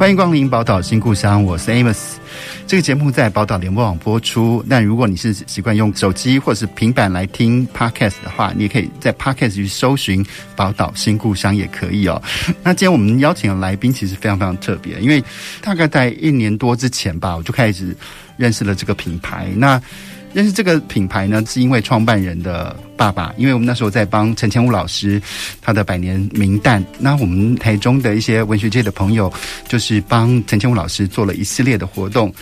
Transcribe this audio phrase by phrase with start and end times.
[0.00, 2.14] 欢迎光临宝岛新故乡，我是 Amos。
[2.66, 4.64] 这个节目在宝岛联播网播出。
[4.66, 10.24] 但如果你是习惯用手机或者是平板来听 Podcast 的话，你也可以在 Podcast 去搜寻
[10.56, 12.22] “宝岛新故乡”也可以哦。
[12.64, 15.22] 那今天我们邀请的来宾其实非常非常特别，因为
[15.60, 17.94] 大概在一年多之前吧，我就开始
[18.38, 19.48] 认识了这个品牌。
[19.54, 19.78] 那
[20.32, 25.20] 认识这个品牌呢，是因为创办人的爸爸，因为我们那时候在帮陈千武老师
[25.60, 29.32] 他的百年名旦，那我们台中的一些文学界的朋友，
[29.68, 32.32] 就是帮陈千武老师做了一系列的活动。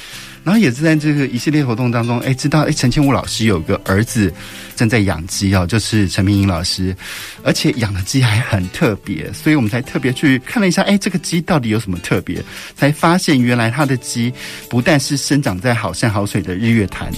[0.45, 4.33] 然后也是在这个一系列活动当中，哎，知道哎，陈千武老师有个儿子
[4.77, 6.97] 正在养鸡哦，就是陈明英老师，
[7.43, 12.43] 而且养的鸡还很特别，所以我们才特别去看了一下，哎，这个鸡到底有什么特别？
[12.77, 14.33] 才发现原来他的鸡
[14.71, 17.11] 不但是生长在好山好水的日月潭，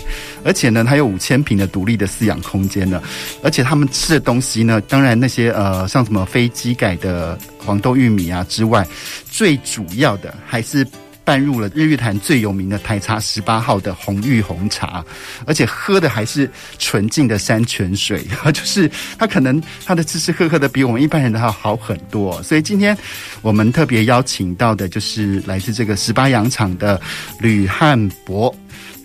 [0.45, 3.03] 而且呢，它有五千平的独立的饲养空间呢，
[3.43, 8.87] 而且他们吃的东西呢，当然那些呃，像什么非基改的黄豆玉米啊之外，
[9.31, 10.87] 最主要的还是。
[11.25, 15.05] 拌入了日月潭最有名的台茶十八号的红玉红茶，
[15.47, 22.43] 而且喝的还是纯净的山泉水， 就是他可能他的吃吃喝喝的比我们一般人都要好很多。
[22.43, 22.97] 所以今天
[23.43, 27.01] 我们特别邀请到的就是来自这个十八洋场的
[27.39, 28.55] 吕汉博，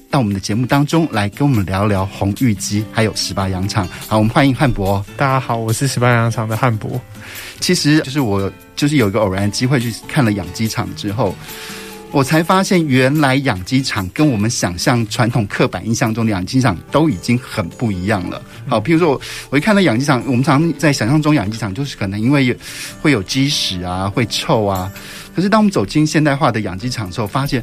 [0.09, 3.87] 到我们的节目当中来跟我们聊聊红玉鸡，还有十八羊场。
[4.07, 5.03] 好，我们欢迎汉博。
[5.17, 6.99] 大家好，我是十八羊场的汉博。
[7.59, 11.35] 其实就是我就是有一个偶然机会去看了养鸡场之后。
[12.15, 18.41] 我才发现，原来养鸡场跟我们想象传统刻板印象中的养鸡场都已经很不一样了。
[18.69, 22.55] 好，譬如说我，我一看到养鸡场，我们常常在想象中养鸡场就是可能因为有
[23.01, 24.89] 会有鸡屎啊，会臭啊。
[25.35, 27.61] 可是当我们走进现代化的养鸡场之后，发现，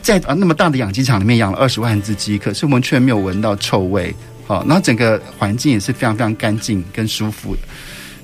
[0.00, 4.14] 在啊那么大的养鸡场里面养了二十万只鸡，可是我们却没有闻到臭味。
[4.46, 7.62] 好，然后整个环境也是非常非常干净跟舒服的。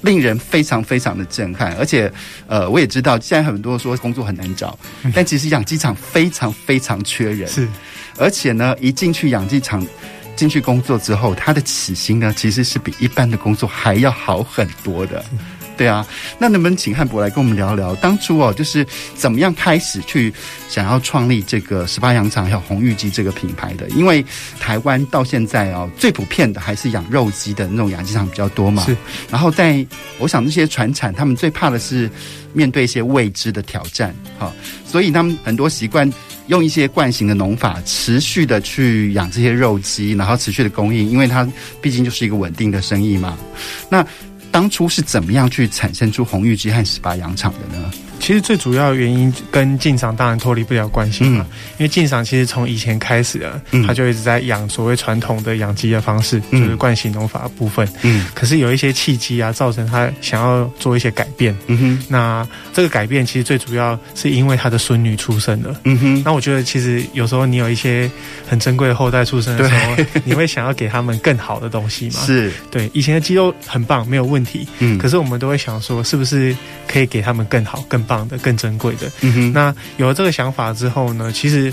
[0.03, 2.11] 令人非常非常的震撼，而且，
[2.47, 4.79] 呃，我也知道现在很多说工作很难找，
[5.15, 7.67] 但其实养鸡场非常非常缺人，是，
[8.19, 9.85] 而且呢，一进去养鸡场，
[10.37, 15.25] 进去工作之后，他的起薪呢，其实是比一般的工作还要好很多的。
[15.76, 16.06] 对啊，
[16.38, 20.32] 那能不能请汉博来跟我们聊聊当初哦，就是怎么样开始去
[20.69, 23.88] 想要创立这个十八洋场还有红玉鸡这个品牌的？
[23.91, 24.25] 因为
[24.59, 28.84] 台湾到现在哦，最普遍的还是养肉鸡的那种养鸡场比较多嘛。
[28.84, 28.97] 是。
[29.31, 29.84] 然后在
[30.19, 32.10] 我想，这些传产他们最怕的是
[32.53, 34.53] 面对一些未知的挑战，哈，
[34.87, 36.10] 所以他们很多习惯
[36.47, 41.47] 用一些惯性的农法，持续的去养这些肉鸡，然后持续的供应，因为它
[41.82, 43.37] 毕竟就是一个稳定的生意嘛。
[43.91, 44.04] 那
[44.56, 47.93] 当初是怎么样去产生出红玉鸡和十八羊场的呢？
[48.26, 57.88] 其实最主要的原因跟进赏当然脱离不了关系嘛，嗯、因为进赏其实从以前开始啊，他就一直在养所谓传统的养鸡的方式，嗯、就是惯性农法的部分。
[58.03, 61.56] 嗯，可是有一些契机啊，造成他想要做一些改变。
[61.69, 65.81] 嗯哼，那这个改变其实最主要是因为他的孙女出生了。
[65.84, 68.10] 嗯哼，那我觉得其实有时候你有一些
[68.48, 72.19] 很珍贵的后代出生的时候，你会想要给他们更好的东西嘛？
[72.26, 74.66] 是，对，以前的鸡肉很棒，没有问题。
[74.81, 76.53] 嗯，可是我们都会想说，是不是
[76.89, 79.11] 可以给他们更好、更棒的、更珍贵的。
[79.21, 81.73] 嗯哼，那有了这个想法之后呢，其实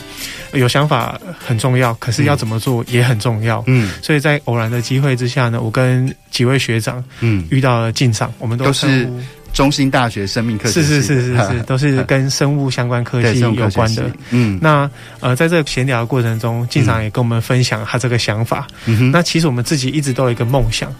[0.53, 3.63] 有想法很重要，可是要怎么做也很重要。
[3.68, 9.07] 嗯，所以在偶然的机会之下呢，我跟几位学长，嗯，遇到了进场，我们都是。
[9.53, 14.11] 中心大学生命科技是是是是是，都是 跟生物相关科技有关的。
[14.31, 18.67] 嗯，那呃，在这个闲聊的过程中，经常也跟我们分享他这个想法。
[18.85, 20.93] 嗯哼，那其实我们自己一直都有一个梦想，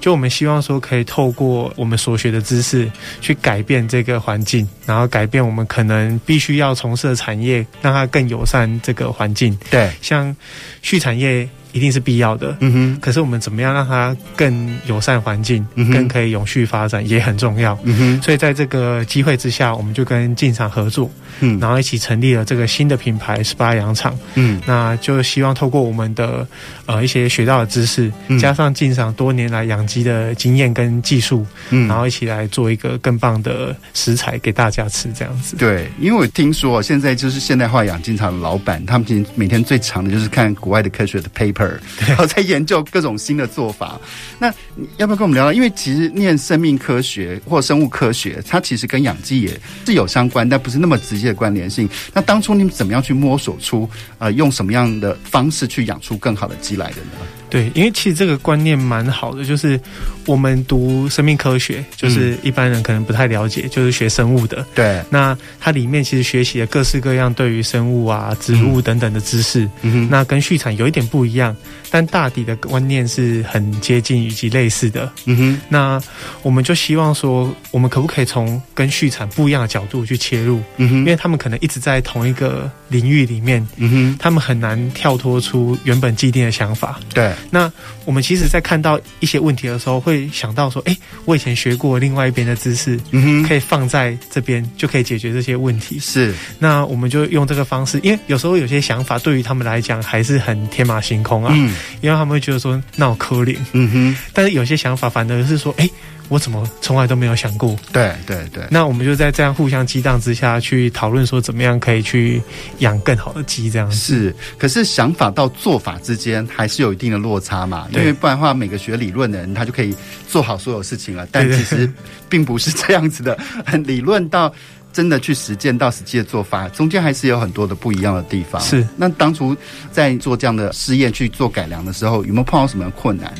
[0.00, 9.56] 就我们希望说可以透过我们所学的知识，去改变这个环境，然后改变我们可能必须要从事的产业，让它更友善这个环境。
[9.70, 10.34] 对，像
[10.82, 11.48] 畜产业。
[11.72, 12.98] 一定是必要的，嗯哼。
[13.00, 18.22] 可是我们怎么样让它更友善环境，嗯，更可以永续发展也很重要，嗯哼。
[18.22, 21.10] 所以在这个机会之下，我们就跟进厂合作，
[21.40, 26.46] 嗯，然后一起成立了这个新的品牌十八洋厂，嗯，那就希望透过我们的
[26.86, 35.56] 呃一些学到的知识，嗯，加上进厂多年来养鸡的经验跟技术，嗯，然后一起来做一个更棒的食材给大家吃，这样子。
[35.56, 41.57] 对，因为我听说现在就是现代化养鸡场的老板，他们其实每天最长的就是看国外的科学的 paper。
[41.58, 44.00] paper，然后在研究各种新的做法。
[44.38, 44.48] 那
[44.96, 45.52] 要不要跟我们聊聊？
[45.52, 51.88] 因为其实念生命科学或生物科学，它其实跟养鸡也是有相关，但不是那么直接的关联性。
[52.12, 53.88] 那当初你们怎么样去摸索出
[54.18, 57.37] 呃，用什么样的方式去养出更好的鸡来的呢？
[57.50, 59.80] 对，因为其实这个观念蛮好的，就是
[60.26, 64.64] 我们读生命科学，就是一般人可能不太了解，就是学生物的。
[64.74, 69.68] 对，那它里面其实学习了各式各样对于生物啊、植物等等的知识。
[69.82, 71.56] 嗯哼，那跟畜产有一点不一样，
[71.90, 75.10] 但大抵的观念是很接近以及类似的。
[75.24, 76.00] 嗯哼，那
[76.42, 80.60] 我们就希望说，我们可不可以从跟畜产不一样的角度去切入？
[80.76, 83.66] 嗯哼，因为他们可能一直在同一个领域里面。
[83.76, 87.00] 嗯哼，他们很难跳脱出原本既定的想法。
[87.14, 87.32] 对。
[87.50, 87.70] 那
[88.04, 96.34] 我们其实，在看到一些问题的时候，会想到说：“哎，我以前学过另外一边的知识，嗯哼，可以放在这边，就可以解决这些问题。”是。
[96.58, 104.16] 那我们就用这个方式，因为有时候有些想法对于他们来讲还是很天马行空啊，嗯，因为他们会觉得说：“那我可怜。”嗯哼。
[104.32, 105.88] 但是有些想法反而是说：“哎。”
[106.28, 107.74] 我怎么从来都没有想过？
[107.92, 108.62] 对对对。
[108.70, 112.42] 那我们就在这样互相激荡之下去讨论，说怎么样可以去
[112.78, 113.96] 养更好的鸡，这样子。
[113.96, 117.88] 是，可是想法到做法之间还是有一定的落差嘛？
[117.92, 119.94] 因为不然的话，每个学理论的人他就可以
[120.28, 121.90] 做好所有事情了，但其实
[122.28, 123.38] 并不是这样子的。
[123.64, 124.52] 很理论到
[124.92, 128.60] 真的去实践到实际的做法，中间还是有很多的不一样的地方。
[128.60, 128.86] 是。
[128.96, 129.56] 那当初
[129.90, 133.32] 在做这样的试验去做改良的时候，有没有碰到什么困难？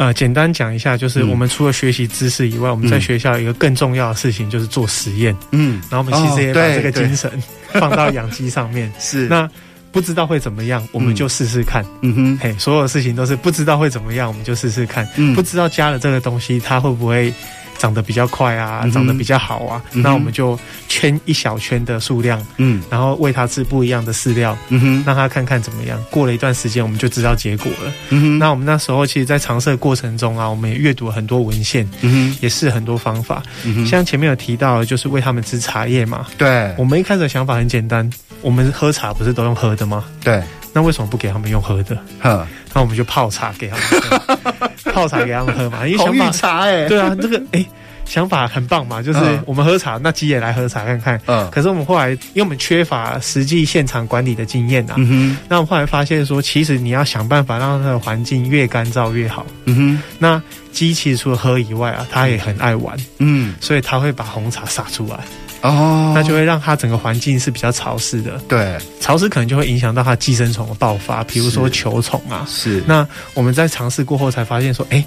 [0.00, 5.36] 呃，简单讲一下，就是我们除了学习知识以外，嗯、我们在学校有一个更重要的事情就是做实验。
[5.50, 7.30] 嗯，然后我们其实也把这个精神
[7.74, 8.90] 放到养鸡上面。
[8.98, 9.46] 是，那
[9.92, 11.84] 不知道会怎么样，我们就试试看。
[12.00, 15.06] 嗯哼，嘿，所有事情都是不知道会怎么样，我们就试试看。
[15.16, 17.30] 嗯，不知道加了这个东西，它会不会？
[17.80, 25.98] 长得比较快啊，长得比较好啊，嗯、那我们就圈一小圈的数量，嗯，然后喂它吃不一样的饲料，嗯哼，让它看看怎么样。
[26.10, 27.92] 过了一段时间，我们就知道结果了。
[28.10, 33.42] 嗯哼，那我们那时候其实，在尝试的过程中啊，我们也阅读了很多文献，嗯哼，也试很多方法。
[33.64, 36.26] 嗯哼，像前面有提到，就是喂它们吃茶叶嘛。
[36.36, 38.08] 对，我们一开始的想法很简单，
[38.42, 40.04] 我们喝茶不是都用喝的吗？
[40.22, 40.42] 对，
[40.72, 41.96] 那为什么不给他们用喝的？
[42.20, 45.86] 呵，那我们就泡茶给他们喝， 泡茶给他们喝嘛。
[45.86, 47.60] 因为红玉茶、欸，哎，对啊，这个哎。
[47.60, 47.66] 欸
[48.06, 51.20] 想法很棒嘛，就是我们喝茶，那鸡也来喝茶看看。
[51.26, 59.46] 嗯，可是我们后来，因为我们缺乏实际现场管理的经验啊，嗯哼，那我们后来发现说，其实你要想办法让它的环境越干燥越好。
[59.66, 60.42] 嗯哼，那
[60.72, 62.98] 鸡其实除了喝以外啊，它也很爱玩。
[63.18, 65.20] 嗯，所以它会把红茶洒出来。
[65.62, 68.38] 哦，那就会让它整个环境是比较潮湿的。
[68.48, 72.46] 对，潮湿可能就会影响到它寄生虫的爆发，比如说球虫啊。
[72.48, 75.04] 是，那我们在尝试过后才发现说，哎。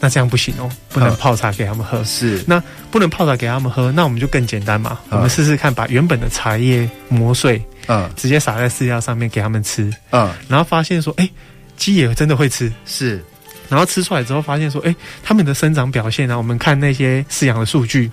[0.00, 2.02] 那这样不行哦，不能泡茶给他们喝。
[2.04, 4.98] 是，那不能泡茶给他们喝，那我们就更简单嘛。
[5.08, 11.26] 我们试试看，把原本的茶叶磨碎，嗯，直接撒在饲料上面给他们吃，嗯，然后发现说，哎，
[11.78, 13.24] 鸡也真的会吃，是，
[13.70, 18.10] 然后吃出来之后发现说，哎，他们的生长表现呢，我们看那些饲养的数据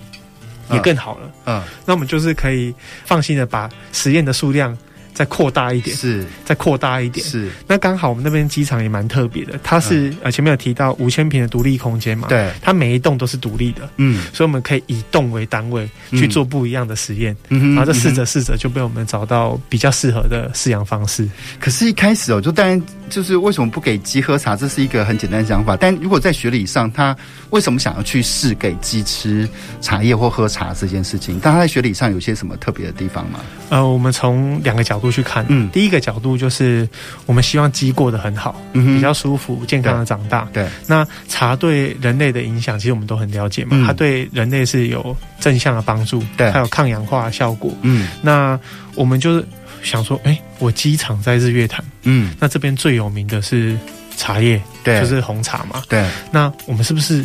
[0.72, 2.74] 也更好了，嗯，那我们就是可以
[3.04, 4.76] 放心的把实验的数量。
[5.14, 7.50] 再扩大一点，是，再扩大一点，是。
[7.66, 21.28] 那刚好我们那边机场也蛮特别的，它是、嗯、呃前面有提到五千平的独立空间嘛，对，它每一栋都是独立的，嗯，所以我们可以以栋为单位去做不一样的实验，嗯，然后这试着试着就被我们找到比较适合的饲养方式。
[21.60, 25.76] 可是，一开始哦，就当然就是为什么不给鸡喝茶，这是一个很简单的想法。
[25.76, 27.14] 但如果在学理上，他
[27.52, 29.48] 为什么想要去试给鸡吃
[29.80, 31.38] 茶叶或喝茶这件事情？
[31.40, 33.38] 但他在学理上有些什么特别的地方吗？
[33.70, 35.12] 呃，我们从两个角度。
[35.12, 36.88] 去看，嗯，第一个角度就是
[37.26, 40.48] 我们希望鸡过得很好，嗯，比较舒服、健康的长大。
[40.50, 47.70] 对，那茶对人类的影响，其实我们都很了解嘛，嗯，它对人类是有正向的帮助，对，还有抗氧化的效果。
[47.82, 48.58] 嗯，那
[48.94, 49.46] 我们就是
[49.82, 53.78] 想说，哎，我鸡场在日月潭，嗯，那这边最有名的是
[54.16, 57.22] 茶叶，对，就是红茶嘛，对，那我们是不是？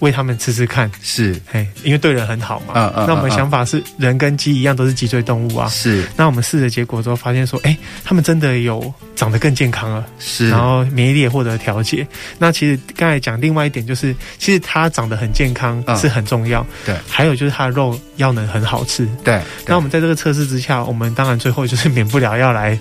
[0.00, 2.74] 喂他们吃吃看，是，嘿，因为对人很好嘛。
[2.74, 3.04] 嗯嗯。
[3.06, 5.68] 那我们想法是，人跟鸡一样都是脊椎动物啊。
[5.68, 6.04] 是。
[6.16, 10.06] 那我们试的结果之后，发现说，哎，他们真的有长得更健康了。
[10.18, 10.50] 是。
[10.50, 12.06] 然后免疫力也获得调节。
[12.38, 16.66] 那其实刚才讲另外一点就是，其实它长得很健康是很重要。
[16.84, 16.96] 对。
[17.08, 19.06] 还有就是它的肉要能很好吃。
[19.22, 19.40] 对。
[19.66, 22.78] 那我们在这个测试之下，我们当然最后就是免不了要来。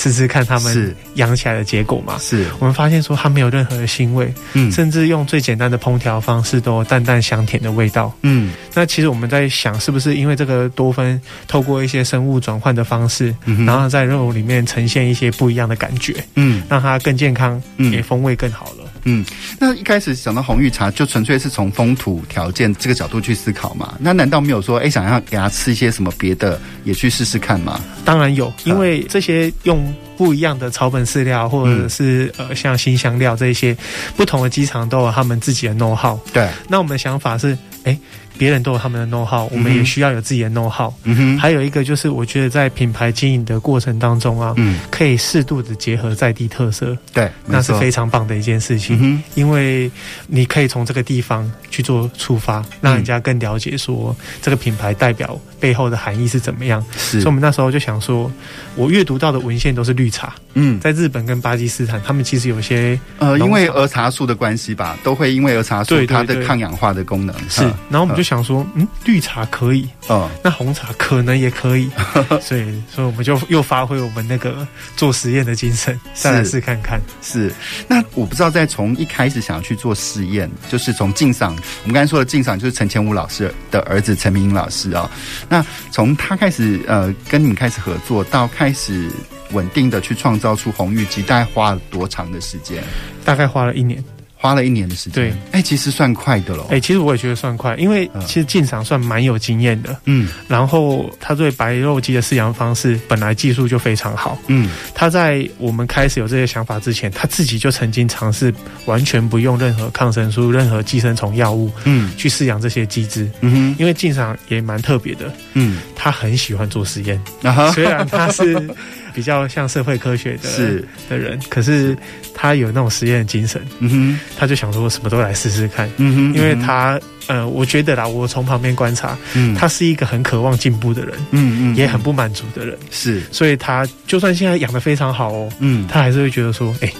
[0.00, 2.16] 吃吃看他们养起来的结果嘛？
[2.18, 2.46] 是。
[2.58, 8.54] 我们发现说它没有任何的腥味，嗯，甚至用最简单的烹调方式都有淡淡香甜的味道，嗯。
[8.72, 18.79] 那其实我们在想，是不是因为这个多酚透过一些生物转换的方式，嗯，然后在肉里面呈现一些不一样的感觉，嗯，让它更健康，嗯，也风味更好了。
[19.04, 19.24] 嗯，
[19.58, 23.94] 那一开始想到红玉茶，就纯粹是从风土条件这个角度去思考嘛？
[23.98, 27.80] 那难道没有说，哎，想要给他吃一些什么别的，也去试试看吗？
[28.04, 33.76] 当然有，因为这些用不一样的草本饲料，或者是、嗯、呃像新香料这些
[34.16, 36.18] 不同的鸡场都有他们自己的 know how。
[36.32, 37.98] 对，那我们的想法是，哎。
[38.40, 40.90] 别人都有他们的 know how，我们也需要有自己的 know how。
[41.02, 48.98] 嗯哼，还有一个就是，我觉得在品牌经营的过程当中啊，嗯，可以适度的结合在地特色，对，那是非常棒的一件事情。
[48.98, 49.90] 嗯，因为
[50.26, 56.82] 你可以从这个地方去做出发，让人家更了解说这个品牌代表背后的含义是怎么样。
[56.96, 58.32] 是，所以我们那时候就想说，
[58.74, 60.32] 我阅读到的文献都是绿茶。
[60.54, 67.62] 嗯，在日本跟巴基斯坦，他们其实有些呃，因为儿茶素的关系吧，都会因为儿茶素它的抗氧化的功能是。
[67.90, 68.29] 然后我们就。
[68.30, 71.90] 想说，嗯，绿茶可以，嗯，那红茶可能也可以，
[72.40, 77.00] 所以，所以我们就又发挥我们那个做实验的精神，再来试看看。
[77.20, 77.52] 是，
[77.88, 85.10] 那我不知道，在从一开始想要去做试验，就是从敬赏，我们刚才说的敬赏，就是陈前武老师的儿子陈明英老师啊、哦。
[85.48, 89.10] 那从他开始，呃，跟你们开始合作，到开始
[89.50, 92.80] 稳定的去创造出红玉鸡，大概花了多长的时间？
[93.24, 94.00] 大概花了一年。
[94.40, 96.64] 花了一年的时间，对，哎、欸，其实算快的了。
[96.70, 108.52] 哎、欸，其实我也觉得算快，因为其实进场算蛮有经验的，嗯，然后他对白肉鸡的饲养方式本来技术就非常好，嗯，他在我们开始有这些想法之前，他自己就曾经尝试
[108.86, 118.58] 完全不用任何抗生素、任何寄生虫药物，嗯，去饲养这些鸡只，嗯哼，因为进场也蛮特别的，嗯，他很喜欢做实验，啊、虽然他是。
[119.14, 120.84] 比较像社会科学的是。
[121.08, 121.96] 的人，可是
[122.34, 136.94] 他有那种实验的精神，嗯哼，他就想说什么都来试试看，嗯哼，因为他呃，我觉得啦，我从旁边观察，嗯，他是一个很渴望进步的人，嗯嗯，也很不满足的人，是，所以他就算现在养的非常好哦，嗯，他还是会觉得说，哎、欸，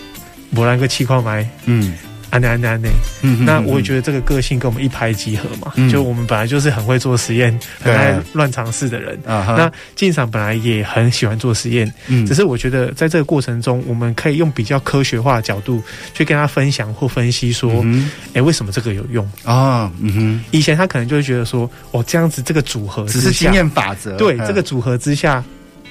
[0.57, 1.95] 我来个气泡麦，嗯。
[2.31, 2.89] 安内安内安内，
[3.23, 9.19] 嗯，那我也觉得这个个性跟我们一拍即合嘛，嗯、就我们本来就是很会做实验、很爱乱尝试的人。
[9.27, 9.55] 啊。
[9.59, 15.83] 那进场本来也很喜欢做实验，嗯，只是我觉得在这个过程中，我们可以用比较科学化的角度
[16.15, 19.29] 去跟他分享或分析说，哎、嗯欸，为什么这个有用？
[19.45, 19.91] 啊？
[20.01, 25.43] 嗯哼，以前他可能就会觉得说，哦，这样子这个组合只是经验法则，对，这个组合之下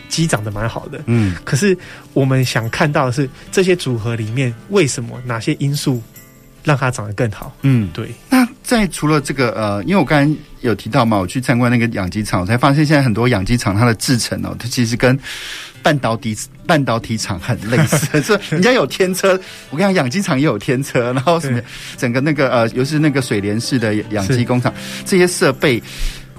[0.08, 1.78] 鸡长得蛮好的，嗯，可是
[2.14, 6.02] 我们想看到的是这些组合里面为什么哪些因素。
[6.70, 7.52] 让它长得更好。
[7.64, 8.12] 嗯，对。
[8.30, 15.18] 那在除了这个呃，因为我刚才有提到嘛，我去参观那个养鸡场，我才发现现在很多养鸡场它的制成哦，它其实跟
[15.82, 18.22] 半导体半导体厂很类似。
[18.22, 19.30] 这人家有天车，
[19.72, 21.60] 我跟你讲，养鸡场也有天车，然后什么
[21.98, 24.72] 整个那个呃，尤其是那个水帘式的养鸡工厂，
[25.04, 25.82] 这些设备。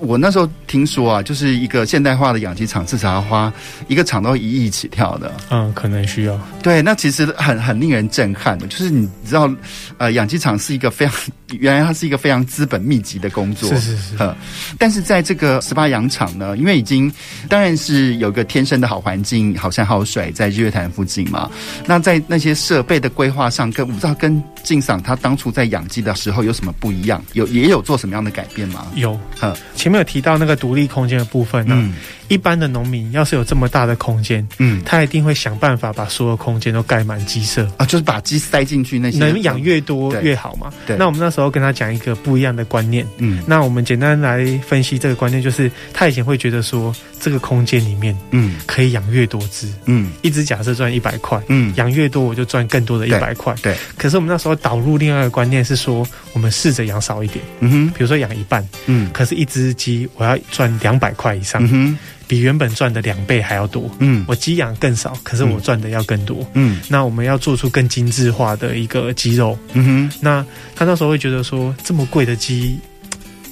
[0.01, 3.53] 我那时候听说啊，就是一个现代化的养鸡场，至少要花
[3.87, 5.33] 一个厂都一亿起跳的。
[5.51, 6.39] 嗯，可能需要。
[6.63, 9.51] 对，那其实很很令人震撼的，就是你知道，
[9.99, 11.15] 呃，养鸡场是一个非常，
[11.59, 13.69] 原来它是一个非常资本密集的工作。
[13.71, 14.17] 是是是。
[14.19, 14.37] 呃，
[14.79, 17.13] 但是在这个十八养场呢，因为已经
[17.49, 21.51] 当然是有个天生的好环境，好山好水，在日月潭附近嘛。
[21.87, 27.23] 那在那些设备的规划上，跟我不知道跟敬赏他当初在养鸡的时候有什么不一样？
[27.33, 28.87] 有也有做什么样的改变吗？
[28.95, 29.19] 有。
[29.41, 29.55] 呃。
[29.91, 31.93] 没有提到那个独立空间的部分呢、
[32.31, 37.69] 一般的农民要是有这么大的空间，嗯，他一定会想办法把所有空间都盖满鸡舍。
[37.77, 40.73] 啊，就是把鸡塞进去那些，能养越多越好嘛。
[40.87, 40.97] 对。
[40.97, 53.77] 那我们那时候跟他讲一个不一样的观念，嗯，那我们简单来分析这个观念，就是他以前会觉得说，这个空间里面，嗯，可以养越多只，嗯，一只假设赚一百块，嗯，养越多我就赚更多的一百块，对。
[53.99, 61.99] 可是我们那时候导入另外一个观念是说，我们试着养少一点，嗯哼，比如说养一半，嗯，可是一只鸡我要赚两百块以上，嗯哼。
[62.31, 70.47] 比原本赚的两倍还要多，嗯，我鸡养更少，可是我赚的要更多，嗯，那我们要做出更精致化的一个鸡肉，嗯哼，那
[70.77, 72.79] 他那时候会觉得说，这么贵的鸡，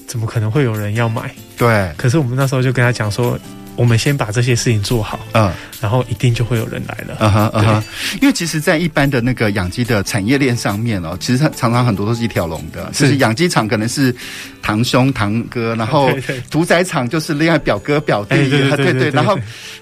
[0.07, 1.29] 怎么可能会有人要买？
[1.57, 3.37] 对，可是我们那时候就跟他讲说。
[3.79, 7.85] 我们先把这些事情做好，嗯，然后一定就会有人来了，嗯哼嗯哼，
[8.21, 13.05] 因为其实，在一般的那个养鸡的产业链上面哦，其实它常常很多都是一条龙的，是。
[13.05, 14.13] 就是养鸡场可能是
[14.61, 16.11] 堂兄堂哥，然后
[16.51, 19.39] 屠宰场就是另外表哥表弟，对对对，对，对，对，然后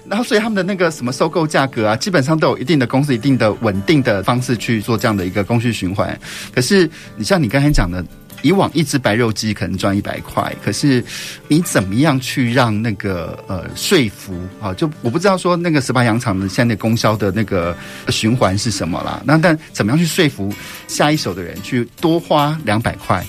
[0.07, 6.15] 然后所以他们的那个什么收购价格啊，基本上都有一定的公司、一定的稳定的方式去做这样的一个供需循环。
[6.53, 8.05] 可是你像你刚才讲的。
[8.41, 11.03] 以往一只白肉鸡可能赚一百块，可是
[11.47, 14.73] 你怎么样去让那个呃说服啊？
[14.73, 17.75] 就我不知道说那个十八羊场的现在的供销的那个
[18.09, 19.21] 循环是什么啦。
[19.25, 20.53] 那但怎么样去说服
[20.87, 23.25] 下一手的人去多花两百块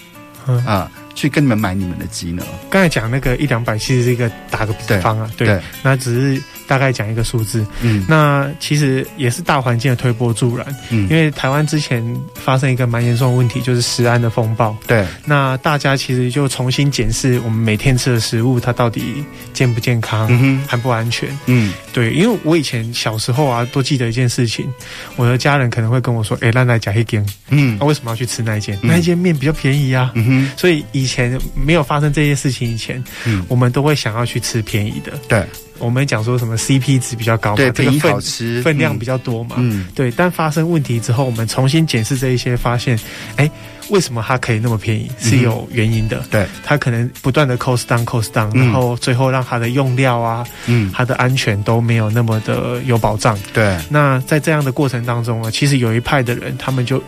[0.66, 0.90] 啊？
[1.18, 2.44] 去跟你们买你们的鸡呢？
[2.70, 7.66] 刚才讲那个一两百，其实是一个打个比方啊，对，对，那只是大概讲一个数字。
[7.82, 10.64] 嗯，那其实也是大环境的推波助澜。
[10.90, 12.04] 嗯，因为台湾之前
[12.36, 14.76] 发生一个蛮严重的问题，就是食安的风暴。
[14.86, 21.28] 对，那大家其实就重新检视我们每天吃的食物，它到底健不健康，嗯、安不安全？
[21.46, 24.72] 嗯，对，因为我以前小时候啊，都记得一件事情，
[25.16, 28.76] 我的家人可能会跟我说：“哎、欸，咱来吃一间。”嗯，那、啊、为什么要去吃那一间？
[28.82, 30.12] 嗯、那一间面比较便宜啊。
[30.14, 35.12] 嗯哼，所以以前没有发生这些事情以前，嗯，我们都会想要去吃便宜的。
[35.26, 35.44] 对。
[35.80, 38.20] 我们讲说什么 CP 值比较高嘛，对，这个分
[38.64, 40.10] 分量比较多嘛，嗯，对。
[40.10, 42.98] 但发生问题之后，我们重新检视这一些，发现，
[43.36, 43.48] 哎，
[43.88, 45.08] 为什么它可以那么便宜？
[45.20, 46.24] 是有原因的。
[46.32, 53.38] 对、嗯，它可能不断的 cost down，cost down，然后最后让它的用料啊，嗯，它的安全都没有那么的有保障。
[53.52, 53.78] 对。
[53.88, 57.00] 那在这样的过程当中啊，其实有一派的人，他们就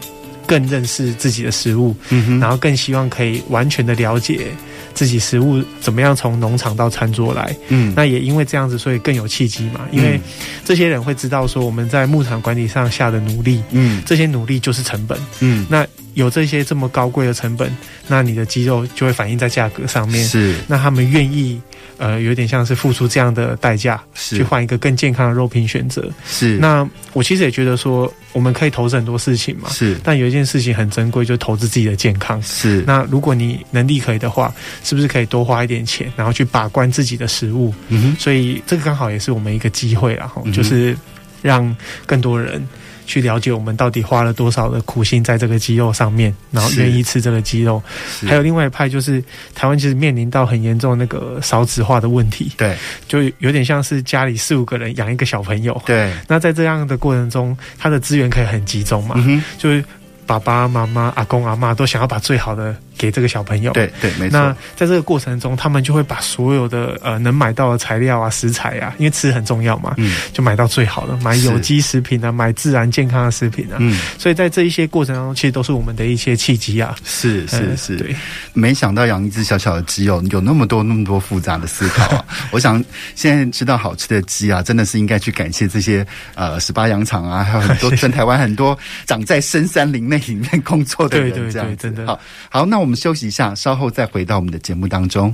[0.51, 4.49] 更认识自己的食物，嗯哼，然后更希望可以完全的了解。
[4.93, 7.57] 自己食物怎么样从农场到餐桌来？
[7.69, 9.83] 嗯，那也因为这样子，所以更有契机嘛。
[9.93, 10.21] 因为
[10.65, 17.75] 这些人会知道说，我们在牧场管理上下的努力，嗯，这些努力就是成本，嗯，那有这些这么高贵的成本，
[18.07, 20.25] 那你的肌肉就会反映在价格上面。
[20.25, 21.61] 是，那他们愿意。
[22.01, 26.11] 呃，有点像是付出这样的代价，是去换一个更健康的肉品选择。
[26.27, 29.69] 是，那我其实也觉得说，我们可以投资很多事情嘛。
[29.69, 32.43] 是，但有一件事情很珍贵，就是投资自己的健康。
[32.43, 34.51] 是，那如果你能力可以的话，
[34.83, 37.71] 是不是可以多花一点钱，然后去把关自己的食物？
[37.89, 40.97] 嗯哼，所以这个刚好也是我们一个机会，然后就是
[41.43, 41.77] 让
[42.07, 42.67] 更多人。
[43.11, 47.83] 去了解我们到底花了多少的苦心在这个鸡肉上面，然后愿意吃这个鸡肉。
[48.25, 49.21] 还有另外一派就是
[49.53, 52.53] 台湾其实面临到很严重的那个少子化的问题。
[52.57, 52.77] 对，
[53.09, 55.83] 就有点像是家里四五个人养一个小朋友。
[55.85, 59.17] 对，那在这样的过程中，他的资源可以很集中嘛？
[59.19, 59.85] 嗯，就是
[60.25, 62.77] 爸爸妈妈、阿公阿妈都想要把最好的。
[63.01, 64.39] 给这个小朋友，对对，没错。
[64.39, 73.99] 那在这个过程中，他们就会把所有的呃能买到的材料啊、食材啊，因为吃很重要嘛，嗯，就买到最好的，买有机食品啊，买自然健康的食品啊，嗯。
[74.19, 76.95] 所以在这一些过程当中，其实都是我们的一些契机啊。
[77.03, 78.15] 是是是，对。
[78.53, 82.23] 没想到养一只小小的鸡哦，有那么多那么多复杂的思考啊！
[82.53, 92.21] 我想现在吃到好吃的鸡啊，真的是应该去感谢这些呃十八羊场啊，还有很多 全台湾很多长在深山林内里面工作的人，这样对对对，真的好。
[92.51, 92.90] 好，那我们。
[92.91, 95.33] 我们休息一下，稍后再回到我们的节目当中。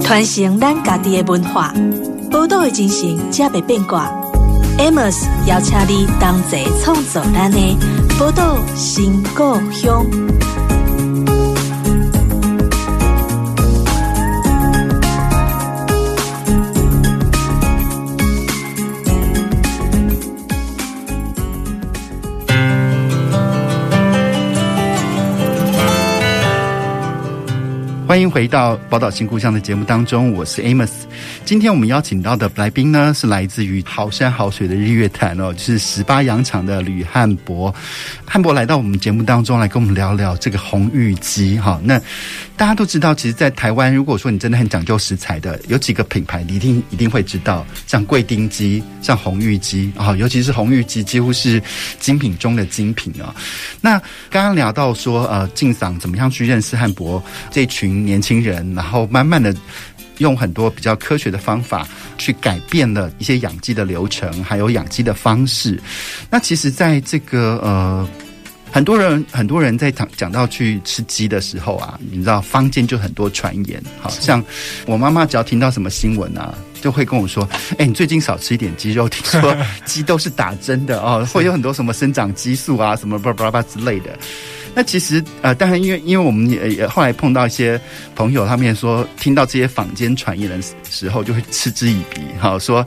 [0.00, 1.74] 传承咱家己的文化，
[2.30, 4.08] 宝岛的精神，才袂变卦。
[4.78, 7.58] Amos 邀请你同齐创造咱的
[8.16, 10.06] 宝岛新故乡。
[28.12, 30.90] 欢迎回到《宝岛新故乡》的节目当中，我是 Amos。
[31.46, 37.74] 今天我们邀请到的来宾呢，是来自于好山好水的日月潭哦，就是十八洋场的吕汉博。
[38.26, 41.80] 汉博来到我们节目当中来跟我们聊聊这个红玉鸡哈。
[41.82, 41.98] 那
[42.54, 51.60] 大家都知道，其实，在台湾，如果说你真的很讲究食材的，有几个品牌你一定一定会知道，像贵丁鸡、像红玉鸡啊，尤其是红玉鸡，几乎是
[51.98, 53.34] 精品中的精品啊。
[53.80, 53.98] 那
[54.28, 58.01] 刚刚聊到说，呃，进赏怎么样去认识汉博这群。
[58.04, 59.54] 年轻人，然后慢慢的
[60.18, 61.86] 用很多比较科学的方法
[62.18, 65.80] 去改变了一些养鸡的流程，还有养鸡的方式。
[66.30, 68.08] 那其实，在这个呃，
[68.70, 74.42] 很多人很多人在讲讲到去吃鸡的时候啊，你知道坊间就很多传言，好像
[74.86, 84.16] 我妈妈只要听到什么新闻啊，就会跟我说：“哎，你最近少吃一点鸡肉，听说鸡都是打针的哦，会有很多什么生长激素啊，什么巴拉巴之类的。”
[84.74, 87.78] 那其实呃，当然，因为因为我们也也后来碰到一些
[88.14, 90.58] 朋友，他们也说听到这些坊间传言的
[90.88, 92.86] 时候，就会嗤之以鼻，哈，说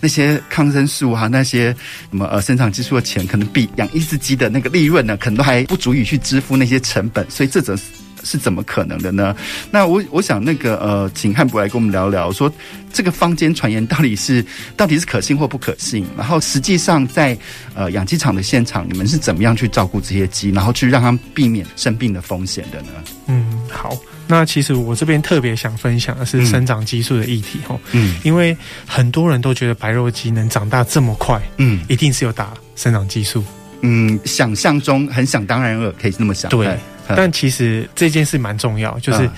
[0.00, 1.66] 那些抗生素啊，那些
[2.10, 7.76] 什么呃生长激素的钱，可能比养一只鸡的那个利润呢，可能都还不足以去支付那些成本，所以这则
[8.24, 8.38] 是。
[8.38, 9.36] 怎么可能的呢？
[9.70, 12.50] 那我我想那个呃，请汉博来跟我们聊聊，说
[12.92, 14.42] 这个坊间传言到底是
[14.76, 16.06] 到底是可信或不可信？
[16.16, 17.36] 然后实际上在
[17.74, 22.88] 呃养鸡场的现场，你们是怎么样去照顾这些鸡，然后去让它们避免生病的风险的呢？
[23.26, 23.94] 嗯，好，
[24.26, 33.44] 那其实我这边特别想分享的是生长激素的议题哈，嗯，因为很多人都觉得白肉鸡能长大这么快，嗯，一定是有打生长激素，
[33.82, 36.78] 嗯，想象中很想当然尔，可以那么想，对。
[37.16, 39.28] 但其实这件事蛮重要，就是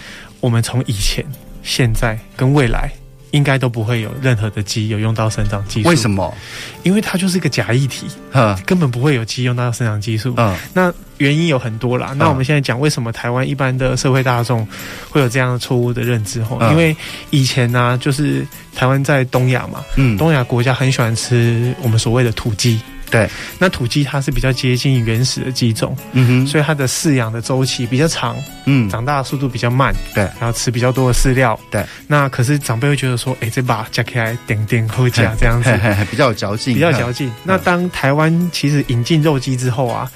[0.40, 1.24] 我们从以前、
[1.62, 2.90] 现在跟未来
[3.33, 5.88] 应该都不会有任何的鸡有用到生长激素。
[5.88, 6.35] 为什么？
[6.83, 8.06] 因为它就是一个假议题，
[8.66, 10.35] 根本不会有鸡用到生长激素。
[10.37, 12.12] 嗯，那原因有很多啦。
[12.16, 14.66] 那我们现在讲为什么台湾一般的社会大众
[15.11, 16.42] 会有这样的错误的认知？
[16.42, 16.96] 吼，因为
[17.30, 22.80] 以前呢、啊，就是台湾在东亚嘛，嗯，东亚国家很喜欢吃我们所谓的土鸡。
[23.11, 31.85] 对，那土鸡它是比较接近原始的鸡种，嗯哼，所以它的饲养的周期比较长，嗯，长大的速度比较慢，对，然后吃比较多的饲料，对。
[32.07, 35.70] 那可是长辈会觉得说，哎、欸，这把夹起来点点后夹这样子，
[36.11, 37.31] 比较有嚼劲，比较嚼劲。
[37.44, 40.11] 那当台湾其实引进肉鸡之后啊。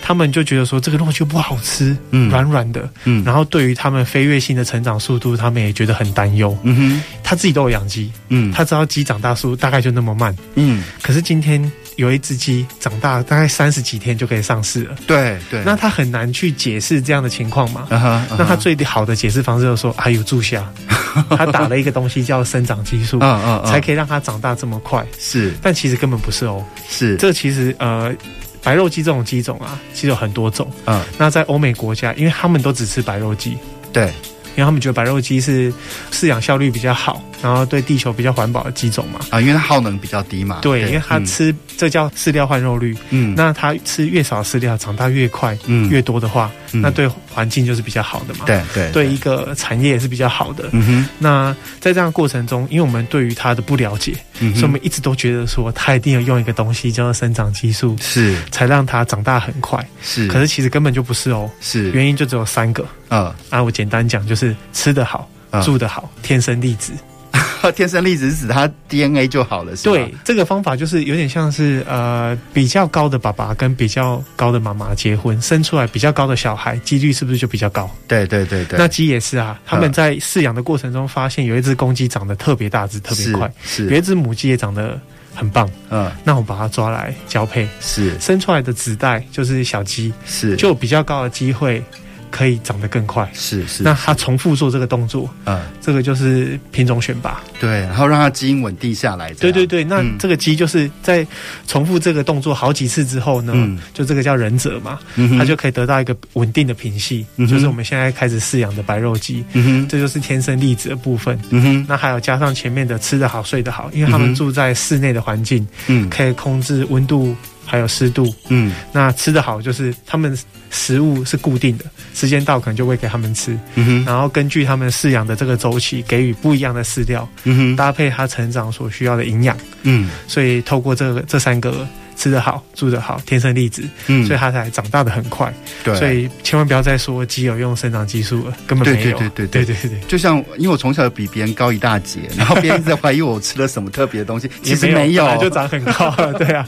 [0.00, 11.60] 他们就觉得说这个肉就不好吃，嗯，软软的，嗯，然后对于他们飞跃性的成长速度，他们也觉得很担忧，嗯哼，他自己都有养鸡，嗯，他知道鸡长大速度大概就那么慢，嗯，可是今天
[11.98, 20.72] 有一只鸡长大大概三十几天就可以上市了，对对，那他很难去解释这样的情况嘛，那他最好的解释方式就是说啊有注下，
[21.30, 23.18] 他打了一个东西叫生长激素，
[23.66, 28.14] 才可以让它长大这么快，是，但其实根本不是哦，是，这其实呃。
[28.60, 30.70] 白肉鸡这种鸡种啊，其实有很多种。
[30.84, 33.56] 嗯，那在欧美国家，因为他们都只吃白肉鸡，
[33.92, 34.12] 对。
[34.56, 35.72] 因为他们觉得白肉鸡是
[36.10, 39.20] 饲养效率比较好，然后对地球比较环保的鸡种嘛。
[39.30, 40.58] 啊，因为它耗能比较低嘛。
[40.62, 42.96] 对，对因为它吃、嗯、这叫饲料换肉率。
[43.10, 48.44] 嗯，那它吃越少饲料，长大越快，嗯，越多的话，嗯、那对环境就是比较好的嘛。
[48.46, 50.68] 对对，对一个产业也是比较好的。
[50.72, 51.08] 嗯哼。
[51.18, 59.86] 那在这样的过程中，因为我们对于它的不了解，嗯，所以我们一直都觉得说它一定要用一个东西叫做生长激素，是才让它长大很快。
[60.02, 61.50] 是，可是其实根本就不是哦。
[61.60, 62.84] 是，原因就只有三个。
[63.10, 66.92] 嗯，啊，我简单讲，就是吃得好，嗯、住得好，天生丽质。
[67.74, 69.94] 天生丽质是指它 DNA 就好了，是吧？
[69.94, 77.90] 对，这个方法就是有点像是呃，比较高的爸爸跟比较高的妈妈结婚，生出来比较高的小孩，几率是不是就比较高？
[78.06, 78.78] 对对对对。
[78.78, 84.98] 那鸡也是啊，他们在饲养的过程中发现，有一只公鸡长得特别大只，特别快，是，是有一只母鸡也长得
[85.34, 91.82] 很棒，嗯，那我把它抓来交配，是生出来的子代就是小鸡，是就有比较高的机会。
[92.30, 93.82] 可以长得更快，是是。
[93.82, 99.32] 那它重复做这个动作，嗯，这个就是品种选拔，对，然后让它基因稳定下来。
[99.34, 101.26] 对对对，那这个鸡就是在
[101.66, 111.86] 重复这个动作好几次之后呢，嗯，就这个叫忍者嘛，嗯，它就可以得到一个稳定的品系，嗯，就是我们现在开始饲养的白肉鸡，嗯哼，这就是天生丽质的部分，嗯哼。
[111.88, 117.34] 那还有加上前面的吃得好睡得好，因为他们住在室内的环境，嗯，可以控制温度。
[117.68, 120.36] 还有湿度，嗯，那吃的好就是他们
[120.70, 135.52] 食物是固定的，时间到可能就会给他们吃，嗯哼，然后根据他们饲养的这个周期，给予不一样的饲料，嗯哼，搭配它成长所需要的营养，嗯，所以透过这个这三个吃得好、住得好、天生丽质，嗯，所以它才长大的很快，
[135.84, 139.64] 对，所以千万不要再说鸡有用生长激素了，根本没有，对对对对对。
[139.64, 146.66] 对对，对，就像因为我从小比别人高一大截，然后别人在怀疑我吃了什么特别的东西， 其实没有，没有就长很高了，对啊。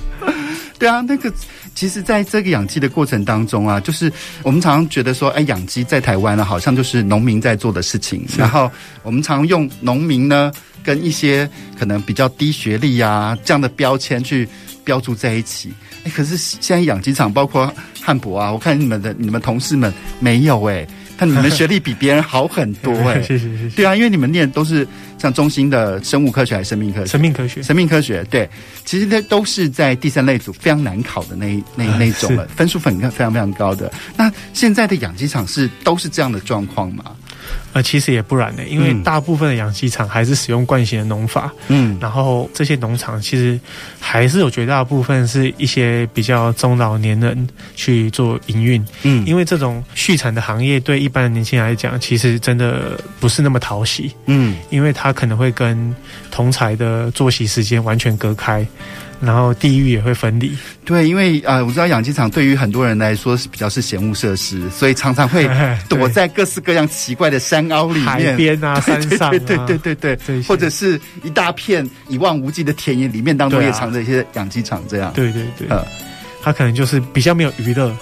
[0.81, 1.31] 对啊，那个
[1.75, 4.11] 其实，在这个养鸡的过程当中啊，就是
[4.43, 8.25] 我们常常觉得说，哎，养鸡在台湾呢，好像就是农民在做的事情。
[8.39, 8.71] 然后
[9.03, 10.51] 我们常用农民呢，
[10.83, 11.47] 跟一些
[11.79, 14.49] 可能比较低学历啊这样的标签去
[14.83, 15.71] 标注在一起。
[16.05, 20.87] 哎，可是现在养鸡场，包括汉博啊，我看你们的你们同事们没有哎。
[21.21, 23.77] 那你们学历比别人好很多 哎、欸，谢谢谢谢。
[23.77, 24.87] 对啊，因为你们念的都是
[25.19, 27.07] 像中心的生物科学还是生命科学？
[27.07, 28.25] 生命科学，生命科学。
[28.31, 28.49] 对，
[28.85, 33.93] 其实那都是在第三类组非常难考的那那那种了，分数分非常非常高的。
[34.17, 37.05] 那现在的养鸡场是都是这样的状况吗？
[37.73, 43.59] 呃，其实也不然的，因为大部分的养鸡场还是使用惯性的农法，嗯，然后这些农场其实
[44.01, 55.95] 还是有绝大部分是一些比较中老年人去做营运，嗯，因为这种畜产的行业对一般的年轻人来讲，其实真的不是那么讨喜，嗯，因为他可能会跟
[56.31, 58.67] 同才的作息时间完全隔开。
[59.21, 65.47] 然后地域也会分离，对，因为啊、呃，我知道养鸡场对于很多人来说是比较是嫌恶设施，所以常常会
[65.91, 70.17] 躲在各式各样奇怪的山凹里面，海边啊，山上、啊，对对对对对。
[70.27, 75.87] 对，或者是一大片一望无际的田野里面当中也藏着一些养鸡场，这样，对对对，呃，
[76.43, 77.95] 他可能就是比较没有娱乐。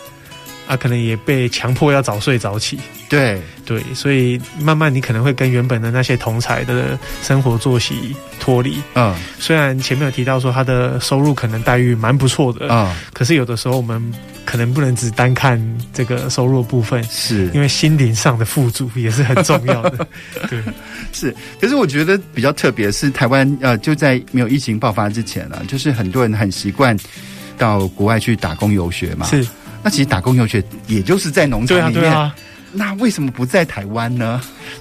[0.69, 2.79] 他、啊、可能也被强迫要早睡早起，
[3.09, 8.77] 对对，所以慢慢你可能会跟原本的那些同才的生活作息脱离。
[8.95, 14.13] 嗯，虽然前面有提到说他的收入可能待遇蛮不错的，嗯，可是有的时候我们
[14.45, 15.59] 可能不能只单看
[15.95, 20.07] 这个收入的部分，是因为心灵上的富足也是很重要的。
[20.51, 20.63] 对，
[21.15, 21.35] 是。
[21.59, 26.95] 可是我觉得比较特别是台湾，呃，就在没有疫情爆发之前呢、啊，就是很多人很习惯
[27.57, 29.47] 到国外去打工游学嘛，是。
[29.83, 32.35] 那其实打工游学也就是在农场里面，对啊，对啊，
[32.73, 34.41] 那为什么不在台湾呢？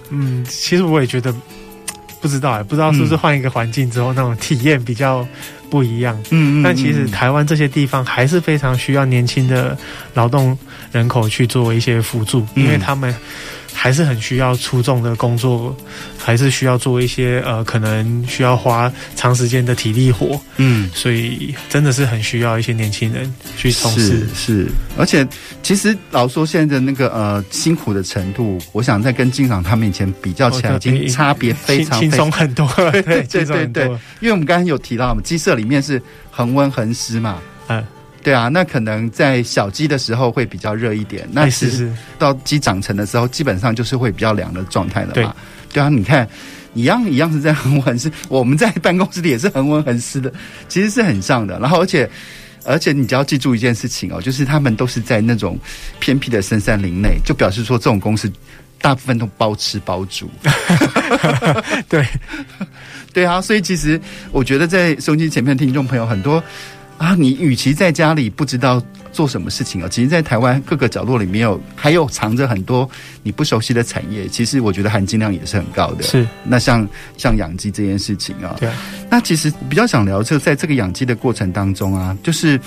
[0.10, 1.40] 嗯，其实我也觉得不
[2.22, 5.26] 不知道哎，不知道是不是换一个环境之后，那种体验比较
[5.70, 6.18] 不一样。
[6.32, 9.78] 嗯，但其实台湾这些地方还是非常需要年轻的
[10.14, 10.58] 劳动
[10.92, 13.14] 人口去做一些辅助，因为他们。
[13.80, 15.78] 还是很需要出众的工作，
[16.18, 20.42] 还是需要做一些呃，可能需要花长时间的体力活。
[20.58, 24.28] 嗯，所以真的是很需要一些年轻人去从事。
[24.34, 25.26] 是，是，而且
[25.62, 32.68] 其实老说现在的那个呃辛苦的程度，我想在跟金长他们以前比较起来，已经差别非常轻松很多。
[32.76, 33.86] 对对对对对，
[34.20, 37.38] 因为我们刚才有提到嘛，鸡舍里面是恒温恒湿嘛。
[37.68, 37.86] 嗯。
[38.28, 45.14] 对啊，那可能在小鸡的时候会比较热一点，那其实到鸡长成的时候，基本上就是会比较凉的状态了嘛。
[45.14, 45.26] 对，
[45.72, 46.28] 对啊，你看，
[46.74, 50.30] 一样一样是在恒温恒湿，我们在办公室里也是恒温恒湿的，
[50.68, 51.58] 其实是很像的。
[51.60, 52.10] 然后，而且
[52.66, 55.58] 而且，你只要记住一件事情哦，就是他们都是在那种
[56.02, 58.30] 偏僻的深山林内，就表示说这种公司
[58.82, 60.30] 大部分都包吃包住。
[61.88, 62.06] 对，
[63.14, 63.98] 对啊，所以其实
[64.34, 66.44] 我觉得在收音机前面的听众朋友很多。
[66.98, 68.82] 啊，你与其在家里不知道
[69.12, 72.90] 做什么事情啊，其实，在台湾各个角落里面有还有藏着很多
[73.22, 74.28] 你不熟悉的产业。
[74.28, 76.04] 其实，我觉得含金量也是很高的。
[76.04, 78.76] 是，那像像养鸡这件事情啊，对啊，
[79.10, 82.60] 那其实比较想聊，就在这个养鸡的过程当中啊，就是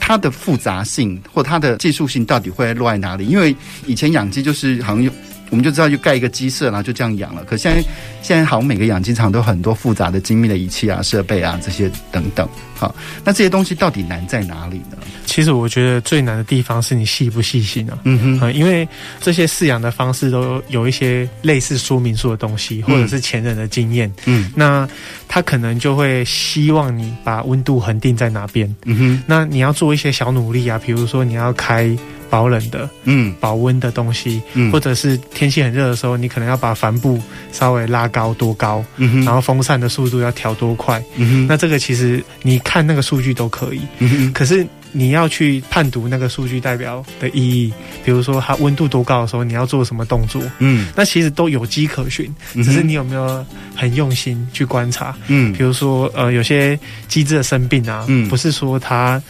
[0.00, 3.26] 它的复杂性或它的技术性到底会落在哪里？
[3.26, 3.54] 因为
[3.86, 5.12] 以前养鸡就是好像有。
[5.50, 7.44] 我们就知道，就盖一个鸡舍，然后就这样养了。
[7.44, 7.82] 可现在，
[8.22, 12.48] 现在好像每个养鸡场都很多复杂的、精密的仪器啊、设备啊这些等等。
[12.76, 14.98] 好，那这些东西到底难在哪里呢？
[15.26, 17.98] 其实我觉得最难的地方是你细不细心啊。
[18.04, 18.86] 嗯哼，因为
[19.20, 24.12] 这些饲养的方式都有一些类似说明书的东西，或者是前人的经验。
[24.24, 24.88] 嗯，那
[25.28, 28.72] 他可能就会希望你把温度恒定在哪边。
[28.86, 31.96] 嗯哼，那你要做一些小努力啊，比如说你要开。
[32.34, 47.72] 保冷的，嗯，保温的东西，嗯，或者是天气很热的时候，你可能要把帆布稍微拉高多高，嗯哼，然后风扇的速度要调多快，嗯哼，那这个其实你看那个数据都可以，嗯哼，可是你要去判读那个数据代表的意义，
[48.04, 59.22] 比如说它温度多高的时候，你要做什么动作，嗯，那其实都有迹可循，只是你有没有很用心去观察，嗯，比如说呃，有些机制的生病啊，嗯，不是说它。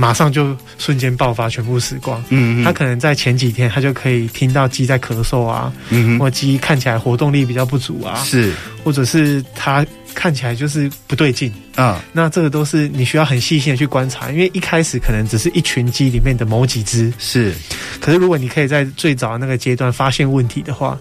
[0.00, 2.24] 马上就瞬间爆发，全部死光。
[2.30, 8.50] 嗯，他可能在前几天，他就可以听到鸡在咳嗽啊，嗯，或鸡看起来活动力比较不足啊，是，
[8.82, 12.02] 或者是他看起来就是不对劲啊。
[12.14, 17.54] 那这个都是你需要很细心的去观察，因为一开始可能只是一群鸡里面的某几只，是。
[18.00, 20.98] 可是如果你可以在最早的那个阶段发现问题的话。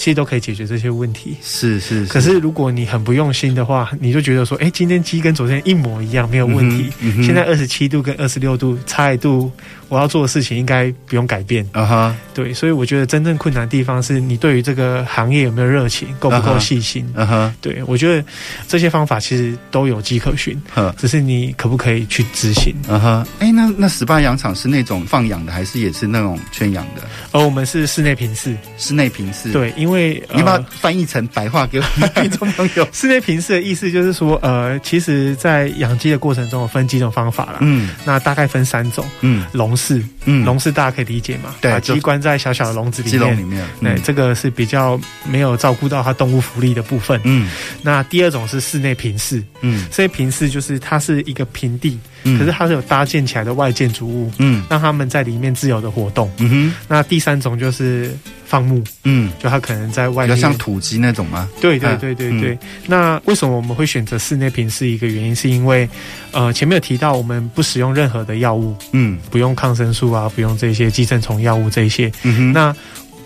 [0.00, 2.10] 其实都可以解决这些问题，是是，是。
[2.10, 6.90] 可是如果你很不用心的话，你就觉得说，哎，今天鸡跟昨天一模一样，没有问题。
[7.00, 9.52] 嗯嗯、现在二十七度跟二十六度差一度。
[9.90, 12.34] 我要做的事情应该不用改变啊哈，uh-huh.
[12.34, 17.60] 对，所以我觉得真正困难的地方是你对于这个行业有没有热情，够不够细心啊哈，uh-huh.
[17.60, 18.24] 对，我觉得
[18.68, 20.94] 这些方法其实都有迹可循，uh-huh.
[20.94, 23.26] 只是你可不可以去执行啊哈？
[23.40, 23.52] 哎、uh-huh.
[23.52, 27.02] 那那十八羊场是那种放养的，还是也是那种圈养的？
[27.32, 32.86] 而我们是室内平饲，室内平饲，对，因为、呃、你把它翻译成白话给我们听众朋友。
[32.94, 40.60] 室内平饲的意思就是说，呃，其实，在养鸡的过程中，有分几种方法啦，嗯，那大概分三种，嗯，笼式，嗯，笼。
[40.60, 41.54] 室大家可以理解嘛？
[41.58, 47.18] 对，把鸡关在小小的笼子里面，里面，对、嗯，这个是比较没有照顾到它动物福利的部分。
[47.24, 47.48] 嗯，
[47.80, 56.30] 那第二种是室内平室，嗯，室内平室就是它是一个平地，嗯，可是它是有搭建起来的外建筑物，嗯，让他们在里面自由的活动。
[56.38, 58.16] 嗯哼，那第三种就是。
[58.50, 61.48] 放牧，嗯，就它可能在外面，比较像土鸡那种吗？
[61.60, 62.58] 对对对对对、嗯。
[62.84, 64.88] 那为什么我们会选择室内平是？
[64.88, 65.88] 一个原因是因为，
[66.32, 72.10] 呃，前面有提到我们不使用任何的药物，嗯，不用抗生素啊，不用这些寄生虫药物这些。
[72.24, 72.52] 嗯哼。
[72.52, 72.74] 那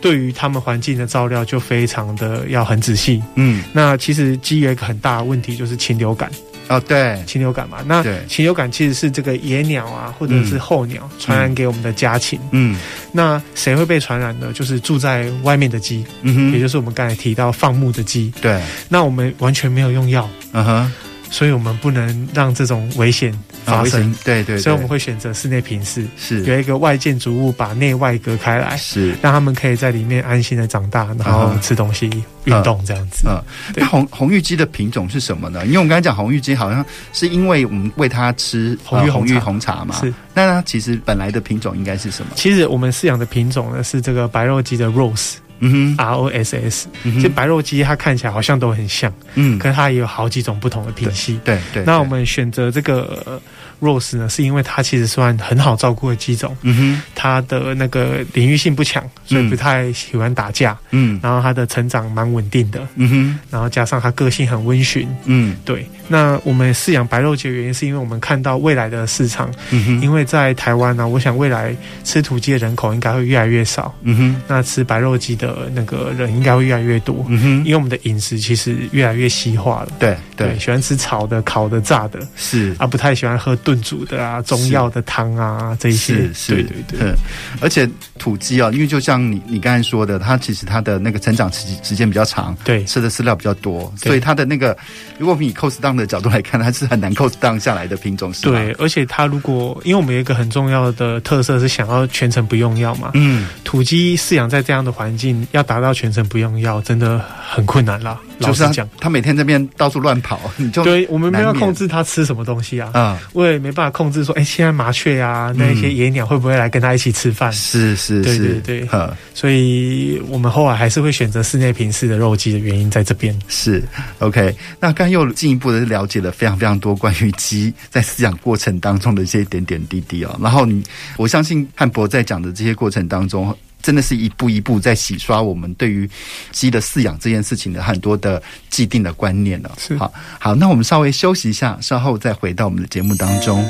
[0.03, 3.23] 对于他们环境的照料就非常的要很仔细。
[3.37, 3.65] 嗯。
[3.73, 6.31] 那其实鸡有一个很大的问题就是禽流感。
[6.68, 12.40] 哦，对，禽流感嘛，那禽流感其实是这个野鸟啊，或者是候鸟传染给我们的家禽。
[12.53, 12.77] 嗯，
[13.12, 14.53] 那谁会被传染呢？
[14.53, 18.33] 就是住在外面的鸡，嗯哼，也就是我们刚才提到放牧的鸡。
[18.40, 20.92] 对，那我们完全没有用药，嗯哼，
[21.31, 23.33] 所以我们不能让这种危险
[23.65, 24.15] 发生。
[24.25, 32.11] 对对，所以我们会选择室内平视，是有一个外建筑物把内外隔开来，是让他们可以在里面安心的长大，然后吃东西。
[32.45, 33.43] 运动这样子，嗯，
[33.75, 35.65] 那红红玉鸡的品种是什么呢？
[35.65, 36.85] 因为我们刚才讲红玉鸡，好像
[37.15, 40.13] 是因为我们喂它吃红玉红玉红茶嘛，是。
[40.35, 42.33] 那它其实本来的品种应该是什么？
[42.35, 45.37] 其实我们饲养的品种呢是这个白肉鸡的 Rose。
[45.61, 51.40] 嗯哼，R O S S，其实白肉鸡它看起来好像都很像，嗯，可是它也有好几种不同的品系。
[51.45, 53.40] 对对，那我们选择这个。
[53.81, 65.87] Ross 呢，是因为它其实算很好照顾的鸡种，嗯哼，它的那个领域性不强，所以不太喜欢打架，嗯，然后它的成长蛮稳定的，嗯哼，然后加上它个性很温驯，嗯，对。
[66.07, 75.44] 那我们饲养白肉鸡的原因，是因为我们看到未来的市场，嗯哼，因为在台湾呢，我想未来吃土鸡的人口应该会越来越少，嗯哼，那吃白肉鸡的
[75.75, 87.15] 那个人应该会越来越多，嗯哼，因为我们的饮食其实越来越西化了，对对，喜欢吃炒的、烤的、炸的，是，啊，不太喜欢喝炖煮的啊，中药的汤啊，这一些，是是，对对对，
[87.61, 94.77] 而且土鸡啊，因为就像你你刚才说的，它其实它的那个成长时时间比较长，对，吃的饲料比较多，所以它的那个，
[95.19, 98.53] 如果以 cost down 的角度来看，它是很难 cost down 下来的品种，是吧？
[98.53, 108.20] 对，而且它如果，因为我们有一个很重要的特色是想要全程不用药嘛，嗯，土鸡饲养在这样的环境，要达到全程不用药，真的很困难啦。
[108.40, 117.53] 就是讲，他每天这边到处乱跑，你就对，我们没有控制他吃什么东西啊，啊，我也没办法控制说，哎，现在麻雀啊，那一些野鸟会不会来跟他一起吃饭？
[117.53, 118.88] 是是是，对对对，
[119.35, 123.38] 所以我们后来还是会选择室内平饲的肉鸡的原因在这边。
[123.47, 123.81] 是
[124.18, 130.83] OK，那刚又进一步的了解了非常非常多关于鸡在饲养过程当中的一些点点滴滴哦，然后你，
[131.16, 133.57] 我相信汉博在讲的这些过程当中。
[133.85, 136.09] 真的是一步一步在洗刷我们对于
[136.51, 139.70] 鸡的饲养这件事情的很多的既定的观念了。
[139.79, 143.62] 是，好，好，那我们稍微休息一下，稍后再回到我们的节目当中。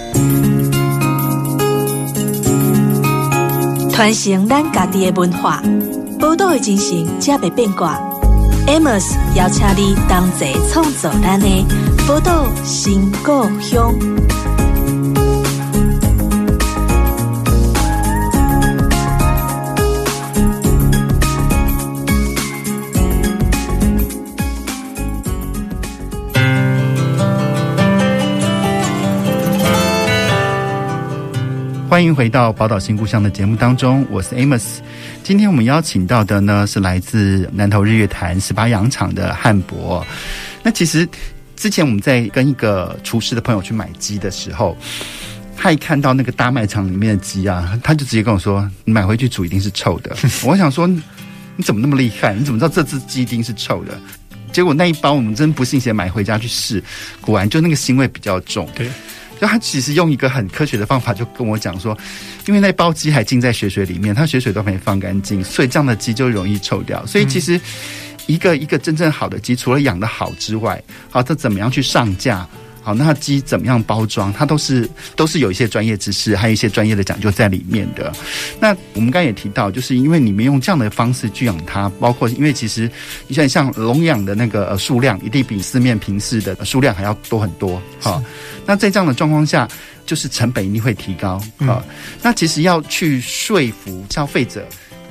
[3.90, 5.60] 传承咱家己的文化，
[6.20, 8.00] 宝岛的精神，才袂变卦。
[8.66, 11.46] Amos 邀请你同齐创造咱的
[12.06, 13.92] 宝岛新故乡。
[31.94, 34.80] 欢迎回到《宝岛新故乡》的节目当中，我是 Amos。
[35.22, 40.04] 今天我们邀请到的呢是来自南投日月潭十八羊场的汉博。
[40.64, 41.08] 那其实
[41.54, 44.76] 之前我们在跟一个厨师的朋友去买鸡的时候，
[45.56, 50.16] 他一看到那个大卖场里面的鸡啊，他就直接跟我说：“你买回去煮一定是臭的。
[50.44, 50.88] ”我想说
[51.54, 52.34] ：“你怎么那么厉害？
[52.34, 53.96] 你怎么知道这只鸡一定是臭的？”
[54.50, 56.82] 结果那一包我们真不信邪买回家去试，
[57.20, 58.68] 果然就那个腥味比较重。
[58.74, 58.90] 对。
[59.40, 61.96] 就他其实用一个很科学的方法，就跟我讲说，
[62.46, 67.04] 因为那包鸡还浸在血水里面，它血水都没放干净，所以这样的鸡就容易臭掉。
[67.06, 67.60] 所以其实
[68.26, 72.46] 一个一个真正好的鸡，除了养的好之外，好，它怎么样去上架？
[72.84, 74.30] 好，那它鸡怎么样包装？
[74.30, 78.12] 它都是都是有一些专业知识，还有一些专业的讲究在里面的。
[78.60, 82.90] 那我们刚才也提到，就是因为你们用这样的方式去养它，包括因为其实
[83.26, 87.80] 你像像笼养的那个数量，一定比四面平视的数量还要多很多。
[87.98, 88.22] 好，
[88.66, 89.66] 那在这样的状况下，
[90.04, 91.42] 就是成本一定会提高。
[91.60, 91.82] 好，
[92.20, 94.62] 那其实要去说服消费者。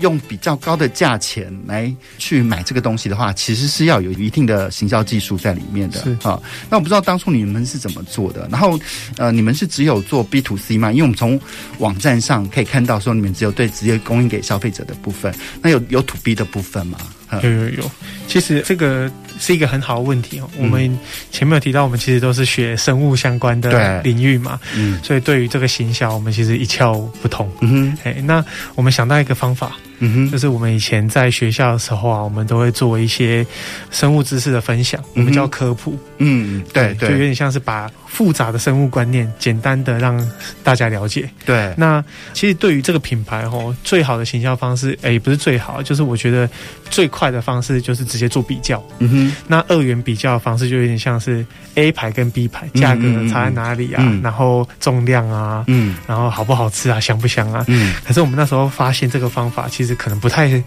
[0.03, 6.03] 用比较高的价钱来去买这个东西的话，其实是要有一定的行销技术在里面的。
[6.03, 6.39] 是啊，
[6.69, 8.47] 那我不知道当初你们是怎么做的。
[8.51, 8.77] 然后，
[9.17, 10.91] 呃，你们是只有做 B to C 吗？
[10.91, 11.39] 因为我们从
[11.79, 15.33] 网站上可以看到说，你们只有对直接供应给消费者的部分。
[15.61, 16.97] 那有有 To B 的部分吗？
[17.41, 17.91] 有有有。
[18.27, 20.49] 其实这个是一个很好的问题哦。
[20.57, 20.99] 我们
[21.31, 27.49] 前面有提到，我们其实都是学生物相关的领域嘛，嗯，所以对于这个行销，我们其实一窍不通。
[27.61, 28.43] 嗯哼，哎，那
[28.75, 29.75] 我们想到一个方法。
[29.99, 33.45] 嗯哼，就是我们以前在学校的时候啊，我们都会做一些
[33.91, 35.97] 生物知识的分享，我们叫科普。
[36.17, 40.29] 嗯，对对，就有点像是把复杂的生物观念简单的让
[40.63, 41.29] 大家了解。
[41.45, 42.03] 对，那
[42.33, 46.49] 其实对于这个品牌哦，最好的行销方式，哎，不是最好，就是我觉得
[46.89, 48.83] 最快的方式就是直接做比较。
[48.99, 57.65] 嗯哼，那二元比较的方式就有点像是 A 牌跟 B 牌价格差在哪里啊，然后重量啊，嗯，然后好不好吃啊，香不香啊？
[57.67, 59.82] 嗯，可是我们那时候发现这个方法其实。
[59.95, 60.63] 可能不太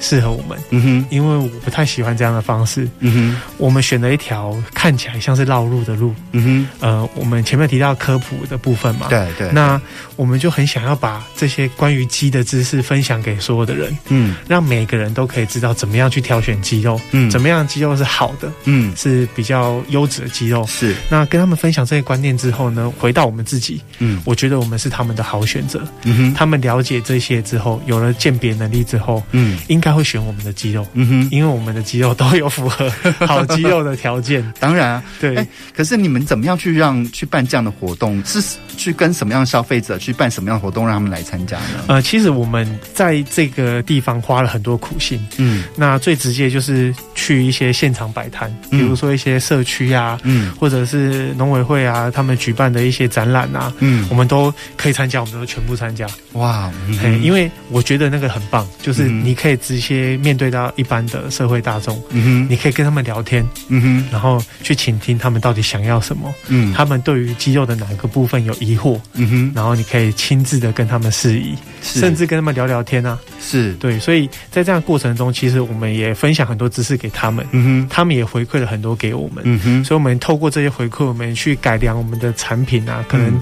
[0.00, 3.40] 适合我们，嗯哼，因为我不太喜欢这样的方式，嗯哼。
[3.58, 6.86] 我们选了一条看起来像是绕路的路，嗯哼。
[6.86, 9.50] 呃，我们前面提到科普的部分嘛，对对。
[9.52, 9.80] 那
[10.16, 20.94] 我们就很想要把这些关于鸡的知识分享给所有的人，嗯，让每个人都可以知道怎么样去挑选鸡肉，嗯，怎么样鸡肉是好的，嗯，是比较优质的鸡肉，是。
[21.08, 26.34] 那跟他们分享这些观念之后呢，回到我们自己，嗯，我觉得我们是他们的好选择，嗯哼。
[26.34, 32.90] 他们了解这些之后，有了鉴别能力之后，嗯，应该会选我们的肌肉，嗯哼，因为我们的肌肉都有符合
[33.24, 34.44] 好肌肉的条件。
[34.58, 35.36] 当然啊，对。
[35.36, 38.20] 欸，可是你们怎么样去让去办这样的活动？
[38.24, 38.42] 是
[38.76, 41.84] 去跟什么样的消费者去办什么样的活动，让他们来参加呢？
[41.86, 56.04] 呃，其实我们在这个地方花了很多苦心，嗯，那最直接就是去一些现场摆摊，比如说一些社区啊，嗯，或者是农委会啊，他们举办的一些展览啊，嗯，我们都可以参加，我们都全部参加。
[56.32, 73.72] 哇，嗯，因为我觉得那个很棒，就是你可以直接面对到一般的社会大众，嗯哼，你可以跟他们聊天，嗯哼，然后去倾听他们到底想要什么，嗯，他们对于肌肉的哪个部分有疑惑，嗯哼，然后你可以亲自的跟他们示意，甚至跟他们聊聊天啊，是。
[73.74, 83.40] 对，所以在这样的过程中，其实我们也分享很多知识给他们，嗯哼，他们也回馈了很多给我们，嗯哼，所以我们透过这些回馈，我们去改良我们的产品啊，可能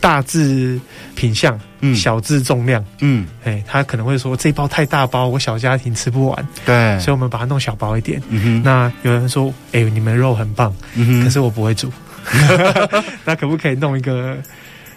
[0.00, 0.80] 大致
[1.14, 1.58] 品相。
[1.80, 8.22] 嗯，小至重量，嗯，哎，他可能会说，这包太大包，我小家庭吃不完，对，所以我们把它弄小包一点。
[8.30, 10.74] 嗯哼，那有人说，哎，你们肉很棒，
[11.22, 11.92] 可是我不会煮，
[13.24, 14.36] 那可不可以弄一个？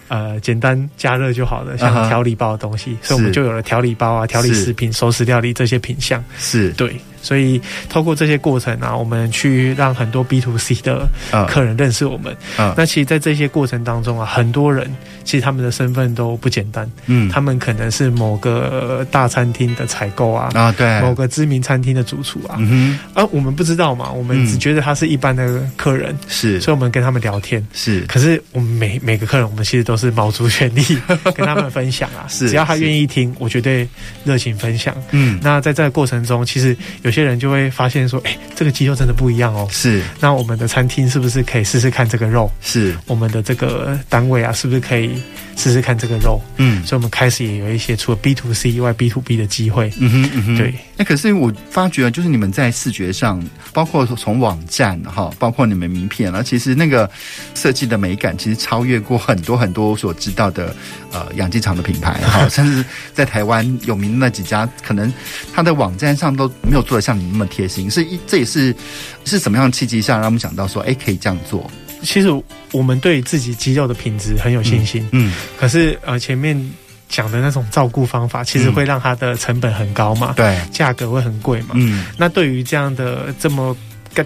[0.09, 3.07] 呃，简单加热就好了，像调理包的东西，uh -huh.
[3.07, 6.23] 所以我们就有了调理包啊、调理食品、熟食料理这些品相。
[6.37, 6.95] 是，对，
[7.27, 11.05] 所以透过这些过程啊，我们去让很多 B to C 的
[11.49, 12.33] 客人认识我们。
[12.57, 12.73] Uh.
[12.77, 14.89] 那其实，在这些过程当中啊，很多人
[15.25, 16.89] 其实他们的身份都不简单。
[17.07, 22.55] 嗯，他们可能是某个大餐厅的采购啊，啊，对，某个知名餐厅的主厨啊。
[22.59, 26.15] 嗯哼，啊，我们不知道嘛，我们只觉得他是一般的客人。
[26.29, 27.65] 是，所以我们跟他们聊天。
[27.73, 30.81] 是，可是我们每每个客人，我们其实都是卯足全力
[31.35, 33.87] 跟他们分享啊，是，只要他愿意听，我绝对
[34.23, 34.95] 热情分享。
[35.11, 39.67] 嗯，那在这个过程中，其实有些人就会发现说，哎、欸，这个鸡肉真的不一样哦。
[39.71, 42.51] 是，那我们的餐厅是不是可以试试看这个肉？
[42.61, 45.21] 是，我们的这个单位啊，是不是可以
[45.57, 46.39] 试试看这个肉？
[46.57, 49.91] 嗯，所以我们开始也有一些除了 B to C 以外 B to B 的机会。
[49.99, 50.73] 嗯哼，嗯哼，对。
[50.95, 53.43] 那可是我发觉，就是你们在视觉上，
[53.73, 57.09] 包括从网站哈，包括你们名片啊，其实那个
[57.55, 60.75] 设计的美感，其实超越过很多很多所知道的
[61.11, 65.11] 呃养鸡场的品牌哈， 甚至在台湾有名的那几家，可能
[65.53, 67.89] 他的网站上都没有做的像你那么贴心。
[67.89, 68.75] 是一，这也是
[69.25, 71.69] 是什么样的契机下让我们想到说，哎，可以这样做？
[72.01, 72.27] 其实
[72.71, 76.57] 我们对自己肌肉的品质很有信心，嗯，嗯，可是呃前面
[77.09, 83.75] 讲的那种照顾方法，其实会让它的成本很高嘛，对，价格会很贵嘛，嗯，那对于这样的这么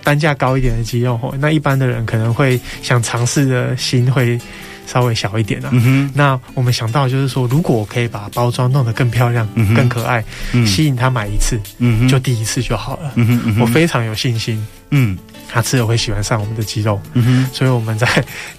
[0.04, 4.40] 单价高一点的肌肉，那一般的人可能会想尝试的心会。
[4.88, 5.72] 稍微小一点啊，
[6.14, 13.14] 那我们想到就是说，如果我可以把包装弄得更漂亮、嗯、更可爱、嗯，吸引他买一次，嗯，就第一次就好了。
[13.62, 14.62] 我非常有信心。
[14.90, 15.18] 嗯。
[15.52, 18.08] 他吃了会喜欢上我们的鸡肉，嗯哼，所以我们在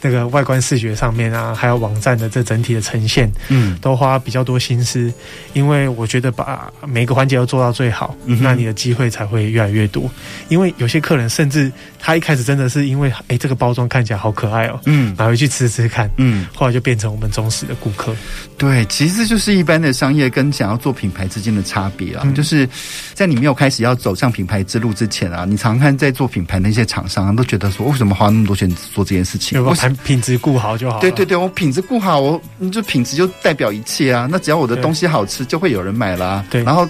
[0.03, 5.11] 那个外观视觉上面啊，还有网站的这整体的呈现，嗯，都花比较多心思，
[5.55, 10.11] 因为我觉得把每个环节都做到最好，嗯，那你的机会才会越来越多。
[10.49, 11.73] 因为有些客人甚至
[12.03, 18.15] 他一开始真的是因为哎这个包装看起来好可爱哦，嗯，买回去吃吃看，嗯，后来就变成我们忠实的顾客。
[18.59, 22.69] 对，其实就是一般的商业跟想要做品牌之间的差别啊，嗯，就是
[23.15, 26.83] 在你没有开始要走上品牌之路之前啊，你常看在做品牌那些。
[26.85, 29.65] 厂商都觉得说，为什么花那么多钱做这件事情？
[29.65, 30.99] 我品品质顾好就好。
[30.99, 32.43] 对对对，我品质顾好，我
[32.73, 34.29] 就品质就代表一切啊。
[34.29, 36.45] 那只要我的东西好吃，就会有人买啦。
[36.51, 36.87] 对，然后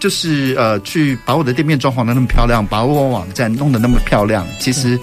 [0.00, 4.98] 就是呃，去把我的店面装潢的那么漂亮，把我网站弄得那么漂亮，其实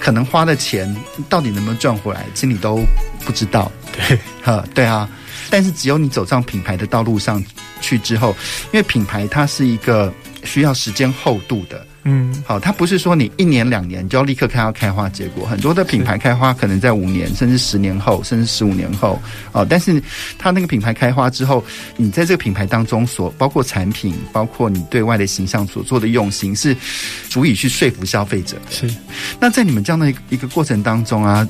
[0.00, 0.94] 可能花的钱
[1.28, 2.80] 到底能不能赚回来，其实你都
[3.24, 3.70] 不知道。
[3.92, 5.08] 对，哈，对啊。
[5.50, 7.42] 但是只有你走上品牌的道路上
[7.80, 8.34] 去之后，
[8.66, 10.12] 因为品牌它是一个
[10.44, 11.86] 需要时间厚度的。
[12.04, 19.20] 嗯，好，它不是说你一年两年就要立刻看到开花结果，很多的品牌开花可能在五年甚至十年后，甚至十五年后，
[19.52, 20.02] 哦，但是
[20.36, 21.64] 它那个品牌开花之后，
[21.96, 26.76] 你在这个品牌当中所包括产品，包括你对外的形象所做的用心，是
[27.28, 28.72] 足以去说服消费者的。
[28.72, 28.92] 是，
[29.38, 31.48] 那在你们这样的一个一个过程当中啊，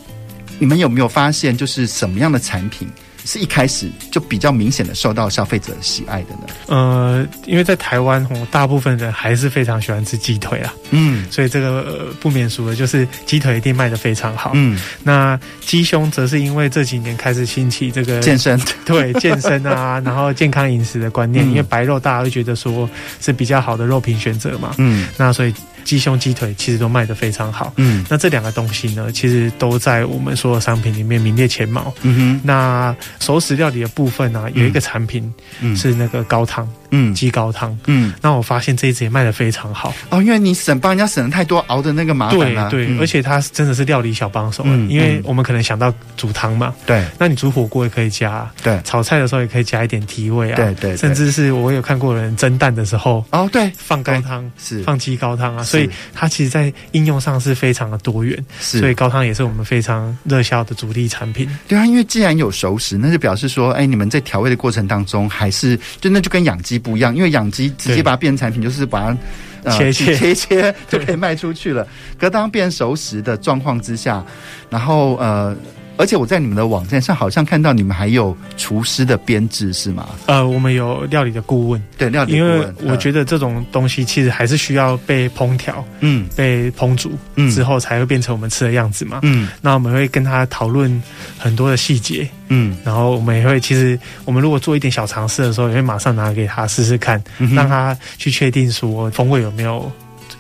[0.59, 2.87] 你们有没有发现，就是什么样的产品？
[3.25, 6.47] 是一开始就比较明显的受到消费者喜爱的呢？
[6.67, 14.79] 呃，因为在台湾，大部分人还是非常喜欢吃鸡腿啊，嗯，所以这个、呃、不免俗的，就是鸡腿一定卖的非常好，嗯。
[15.03, 22.89] 那鸡胸则是因为这几年开始兴起这个健身， 对健身啊， 然后健康饮食的观念，嗯，因为白肉大家会觉得说
[23.21, 25.07] 是比较好的肉品选择嘛，嗯。
[25.17, 25.55] 那所以
[25.85, 27.73] 鸡胸鸡腿其实都卖得非常好。
[27.77, 31.93] 嗯，那这两个东西呢，其实都在我们所有商品里面名列前茅。
[32.03, 35.33] 嗯哼，那熟食料理的部分呢、啊，有一个产品
[35.77, 39.95] 是那个高汤，嗯，鸡高汤，嗯，那我发现这一支也卖得非常好。
[40.11, 42.71] 哦，因为你省帮人家省了太多熬的那个麻烦了。
[42.71, 44.63] 对对，而且它真的是料理小帮手。
[44.67, 54.83] 嗯，因为我们可能想到煮汤嘛，对，那你煮火锅也可以加，对，炒菜的时候也可以加一点提味啊，对对，甚至是我有看过人蒸蛋的时候，哦对，放高汤是。
[54.83, 61.49] 放鸡高汤啊，所以它其实在应用上是非常的多元，是，所以高汤也是我们非常热销的主力产品。
[61.67, 69.19] 对啊，因为既然有熟食，那就表示说，哎，你们在调味的过程当中，还是就那就跟养鸡不一样，因为养鸡直接把它变成产品，就是把它。
[69.65, 71.87] 呃、切切切切就可以卖出去了。
[72.19, 74.25] 可当变熟食的状况之下，
[74.69, 75.57] 然后呃。
[75.97, 80.09] 而且我在你们的网站上好像看到你们还有厨师的编制是吗？
[80.27, 82.59] 呃，我们有料理的顾问，对，料理顾问。
[82.59, 89.49] 因为我觉得这种东西其实还是需要被烹调，嗯，被烹煮，嗯，之后才会变成我们吃的样子嘛，嗯。
[89.61, 91.03] 那我们会跟他讨论
[91.39, 99.91] 很多的细节，嗯，然后我们也会，其实我们如果做一点小尝试的时候，也会马上拿给他试试看，嗯，让他去确定说风味有没有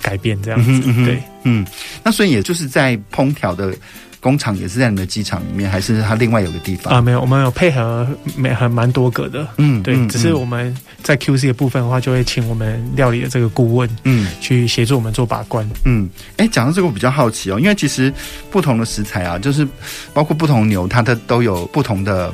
[0.00, 1.64] 改变这样子，对，嗯。
[2.02, 3.72] 那所以也就是在烹调的。
[4.22, 7.00] 工厂也是在你们的机场里面，还是它另外有个地方啊？
[7.00, 8.06] 没有，我们有配合，
[8.36, 9.44] 没很蛮多个的。
[9.58, 15.68] 嗯，对，嗯、只是我们在 QC 的部分的话，就会请我们料理的这个顾问，嗯，去协助我们做把关。
[15.84, 18.14] 嗯，哎，讲到这个我比较好奇哦，因为其实
[18.48, 19.66] 不同的食材啊，就是
[20.14, 22.32] 包括不同牛，它的都有不同的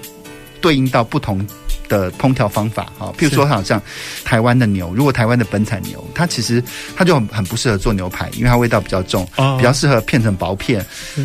[0.61, 1.45] 对应到不同。
[1.89, 3.81] 的烹调方法哈，譬如说，好像
[4.23, 6.63] 台湾的牛，如果台湾的本产牛，它其实
[6.95, 10.85] 它就很很不适合做牛排，因为它味道比较重，哦、比较适合片成薄片，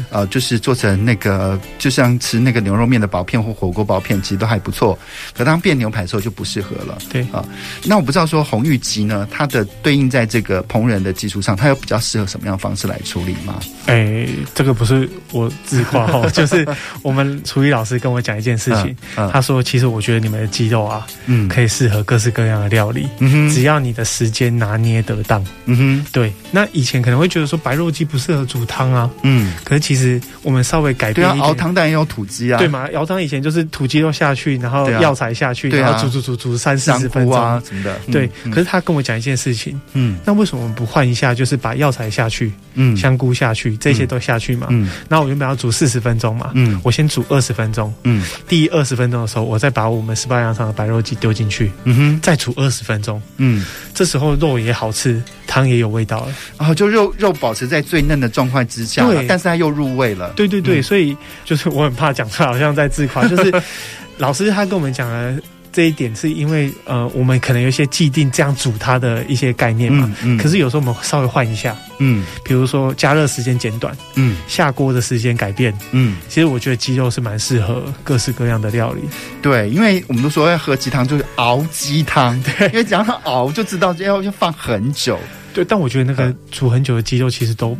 [0.10, 4.98] 呃，就是做成那个就像吃那个牛肉面的薄片或火锅薄片，其实都还不错。
[5.36, 6.98] 可当变牛排的时候就不适合了。
[7.10, 7.44] 对啊，
[7.84, 13.60] 那我不知道说红玉鸡呢，它的对应在这个烹饪的基础上，它有比较适合什么样的方式来处理吗？
[13.88, 14.26] 哎，
[14.56, 16.66] 这个不是我自夸哈， 就是
[17.02, 20.54] 我们厨艺老师跟我讲一件事情，嗯嗯、他说其实我觉得你们的。
[20.54, 26.32] 鸡肉啊，嗯，可以适合各式各样的料理，嗯哼，只要你的时间拿捏得当，嗯哼，对。
[26.52, 32.88] 那以前可能会觉得说白肉鸡不适合煮汤啊，嗯，可是其实我们稍微改变对啊，熬汤当然也有土鸡啊，对嘛？
[32.94, 37.34] 熬汤以前就是土鸡肉下去，然后药材下去，然后煮煮煮煮三四十分钟。
[37.34, 38.30] 啊什么的，对。
[38.52, 41.34] 可是他跟我讲一件事情，嗯，那为什么我们不换一下？
[41.34, 44.88] 就是把药材下去，嗯，香菇下去，这些都下去嘛，嗯。
[45.10, 51.14] 那我原本要煮四十分钟嘛，嗯，我先煮二十分钟，嗯，第二十分钟的时候，我再把我们十八羊肠的白肉鸡。
[51.24, 63.53] 丢进去，嗯哼，再煮二十分钟，嗯，这时候肉也好吃，汤也有味道了，然后就肉肉保持在最嫩的状况之下，对，但是它又入味了，对对对，嗯、所以就是我很怕讲出来好像在自夸，就是
[64.18, 65.39] 老师他跟我们讲了。
[65.74, 79.02] 这一点是因为呃，我们可能有一些既定这样煮它的一些概念嘛，嗯，嗯，可是有时候我们稍微换一下，嗯，比如说加热时间减短，嗯，下锅的时间改变，嗯，其实我觉得鸡肉是蛮适合各式各样的料理，
[79.42, 85.20] 对，因为我们都说要喝鸡汤就是熬鸡汤，对，因为只要它熬就知道要要放很久，
[85.54, 87.76] 对，但我觉得那个煮很久的鸡肉其实都。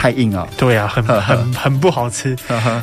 [0.00, 2.34] 太硬了，对啊，很很很不好吃。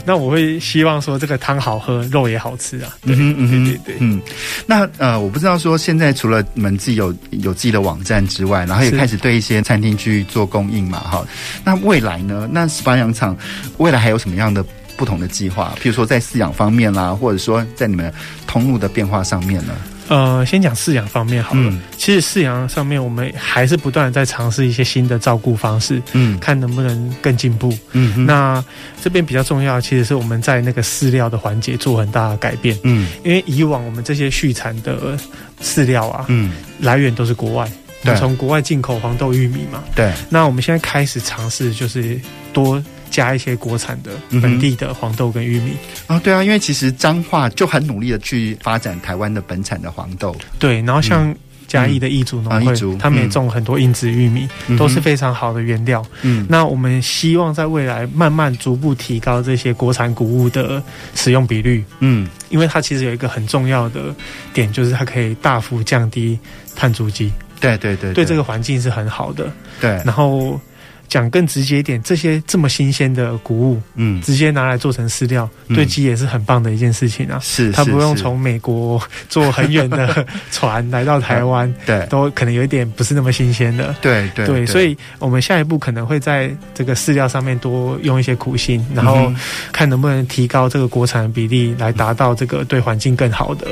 [0.05, 2.95] 那我会希望说这个汤好喝，肉也好吃啊。
[3.01, 4.21] 对嗯嗯对对对，嗯。
[4.67, 11.25] 那呃，我不知道说现在除了你们自己有有自己的网站之外，然后也开始对一些餐厅去做供应嘛，哈。
[11.63, 12.47] 那未来呢？
[12.51, 13.35] 那十八样厂
[13.77, 14.63] 未来还有什么样的
[14.95, 15.73] 不同的计划？
[15.81, 18.13] 譬如说在饲养方面啦，或者说在你们
[18.45, 19.73] 通路的变化上面呢？
[20.09, 21.61] 呃，先讲饲养方面好了。
[21.63, 27.77] 嗯、其实饲养上面，我们还是不断在尝试一些新的照顾方式，嗯，看能不能更进步。
[27.91, 28.63] 嗯哼，那
[29.01, 32.77] 这边比较重要，其实是我们在那个饲料的环节做很大的改变。
[32.83, 35.17] 嗯，因为以往我们这些畜产的
[35.61, 37.69] 饲料啊，嗯，来源都是国外，
[38.03, 39.83] 对，从国外进口黄豆、玉米嘛。
[39.95, 40.11] 对。
[40.29, 42.19] 那我们现在开始尝试，就是
[42.53, 42.83] 多。
[43.09, 45.71] 加一些国产的本地的黄豆跟玉米
[46.07, 51.33] 啊、嗯哦，对啊，因为其实彰化就很努力的去发展台湾的本产的黄豆，对，然后像
[51.67, 56.01] 嘉义的义竹农会，嗯、他们也种很多硬质玉米，嗯、都是非常好的原料。
[56.21, 60.81] 嗯，那我们希望在未来慢慢逐步提高这些国产谷物的
[61.13, 61.83] 使用比率。
[61.99, 64.15] 嗯，因为它其实有一个很重要的
[64.53, 66.39] 点，就是它可以大幅降低
[66.73, 67.33] 碳足迹。
[67.59, 69.51] 对对对，对这个环境是很好的。
[69.81, 70.59] 对，然后。
[71.07, 77.39] 讲更直接一点，这些这么新鲜的谷物，嗯，直接拿来做成饲料，对鸡也是很棒的一件事情啊。
[77.41, 83.95] 是，它不用从美国坐很远的 船来到台湾， 对，都可能有一点不是那么新鲜的。
[84.01, 89.31] 对对对，所以我们下一步可能会在这个饲料上面多用一些苦心，然后
[89.71, 93.67] 看能不能提高这个国产的比例，来达到这个对环境更好的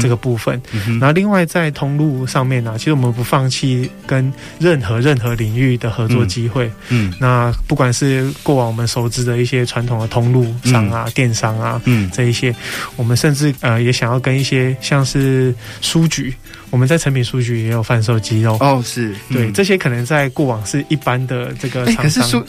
[0.00, 0.60] 这个部分。
[0.98, 6.66] 然后另外在通路上面呢，其实我们不放弃跟任何任何领域的合作机会。
[6.66, 6.72] 嗯，
[7.20, 12.54] 那不管是过往我们熟知的一些传统的通路商啊、电商啊，嗯，这一些，
[12.96, 16.34] 我们甚至呃也想要跟一些像是书局，
[16.70, 18.56] 我们在成品书局也有贩售鸡肉。
[18.60, 19.14] 哦，是。
[19.30, 22.22] 对，这些可能在过往是一般的这个厂商。
[22.24, 22.44] 可是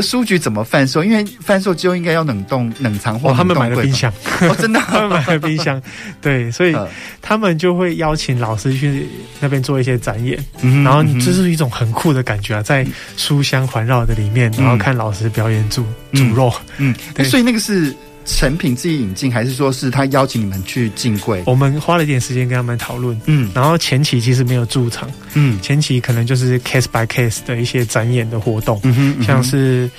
[0.00, 1.04] 书局怎么贩售？
[1.04, 5.82] 因为贩售就应该要冷冻、冷藏或、哦、他们买了冰箱，哦、真的， 他们买了冰箱。
[6.20, 6.74] 对，所以
[7.20, 9.06] 他们就会邀请老师去
[9.40, 12.86] 那边做一些展演，嗯、然后这是一种很酷的感觉啊，在
[13.16, 15.84] 书香环绕的里面，然后看老师表演煮
[16.14, 17.94] 煮肉，嗯，对，所以那个是。
[18.24, 21.42] 成品自己引进，还是说是他邀请你们去进柜？
[21.46, 29.90] 我们花了一点时间跟他们讨论，嗯，然后前期其实没有驻场，嗯，前期可能就是 case by case 的一些展演的活动，嗯哼，嗯哼，像是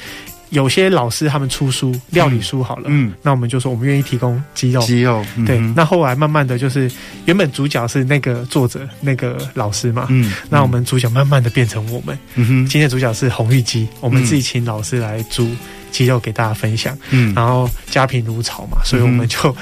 [0.51, 6.89] 有些老师他们出书，料理书好了，嗯，那我们就说我们愿意提供鸡肉，鸡肉，嗯、对，那后来慢慢的就是
[7.25, 15.47] 原本主角是那个作者那个老师嘛，嗯，那我们主角慢慢的变成我们，嗯哼，今天主角是红玉鸡，我们自己请老师来煮。
[15.93, 19.55] 鸡肉给大家分享，嗯，然后家贫如潮嘛，所以我们就，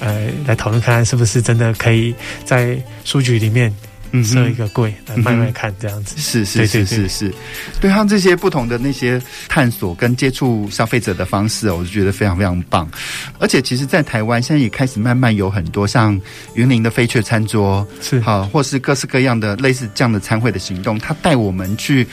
[0.00, 2.14] 嗯、呃，来讨论看看是不是真的可以
[2.44, 3.72] 在书局里面。
[4.24, 6.16] 设一个柜来卖卖看，这样子。
[6.16, 7.34] 是是是是是，
[7.82, 12.88] 对他这些不同的那些探索跟接触消费者的方式，我就觉得非常非常棒。
[13.38, 16.18] 而且，其实，在台湾现在也开始慢慢有很多像
[16.54, 18.18] 云林的飞雀餐桌，是。
[18.20, 22.06] 好，或是各式各样的类似这样的餐会的行动，他带我们去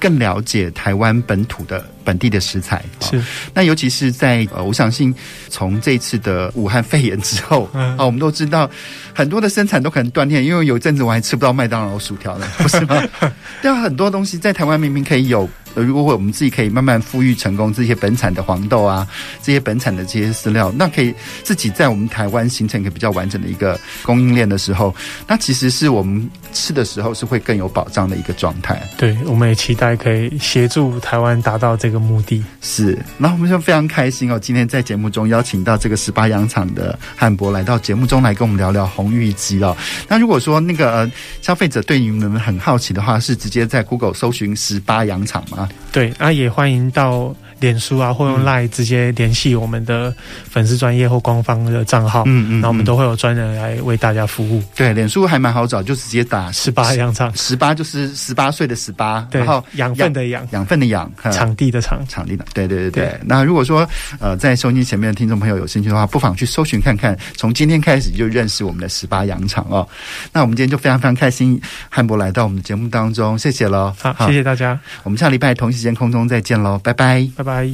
[0.00, 2.82] 更了解台湾本土的本地的食材。
[3.00, 3.22] 是，
[3.52, 5.14] 那尤其是在呃，我相信
[5.48, 8.68] 从这次的武汉肺炎之后，啊，我们都知道。
[9.12, 13.02] 很多的生产都可能断电，因为有一阵子我还吃不到麦当劳薯条了，不是吗？
[13.60, 15.48] 对啊，很多东西在台湾明明可以有。
[15.74, 19.06] 如果我们自己可以慢慢富裕成功这些本产的黄豆啊，
[19.42, 24.94] 这些本产的这些饲料，那可以自己在我们台湾形成一个比较完整的一个供应链的时候，
[25.26, 28.82] 那其实是我们吃的时候是会更有保障的一个状态。
[28.98, 32.44] 对，我们也期待可以协助台湾达到这个目的。
[32.60, 39.76] 是，那我们就非常开心哦，今天在节目中邀请到这个十八羊场的汉博来到节目中来跟我们聊聊红玉鸡哦。
[40.08, 45.68] 那如果说那个呃消费者对你们很好奇的话，是直接在 Google 搜寻十八羊场吗？
[45.92, 47.34] 对，那也欢迎到。
[47.60, 50.12] 脸书啊，或用 Line 直接联系我们的
[50.50, 54.62] 粉丝专业或官方的账号，嗯嗯，然后我们都会有专人来为大家服务。
[54.74, 63.04] 对，脸书还蛮好找，就直接打十八羊场，十八就是十八岁的十八，然后养分的养，养分的养，场地的场，场地的，对对对对。
[63.04, 63.20] 对。
[63.24, 63.86] 那如果说
[64.18, 69.86] 呃在收音机前面的听众朋友有兴趣的话，不妨去搜寻看看，从今天开始就认识我们的十八羊场哦。
[70.32, 74.26] 那我们今天就非常非常开心，汉博来到我们的节目当中，谢谢喽，好，好。
[74.26, 76.92] 谢谢大家，我们下礼拜同一时间空中再见喽，拜。
[76.92, 77.68] 拜，拜拜。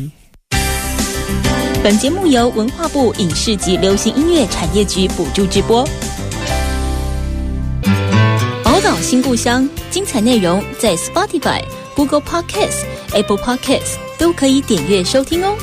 [1.83, 5.87] 本节目由文化部影视及流行音乐产业局补助直播。
[8.65, 11.63] 宝岛新故乡，精彩内容在 Spotify、
[11.95, 15.55] Google Podcasts、Apple Podcasts 都可以点阅收听哦。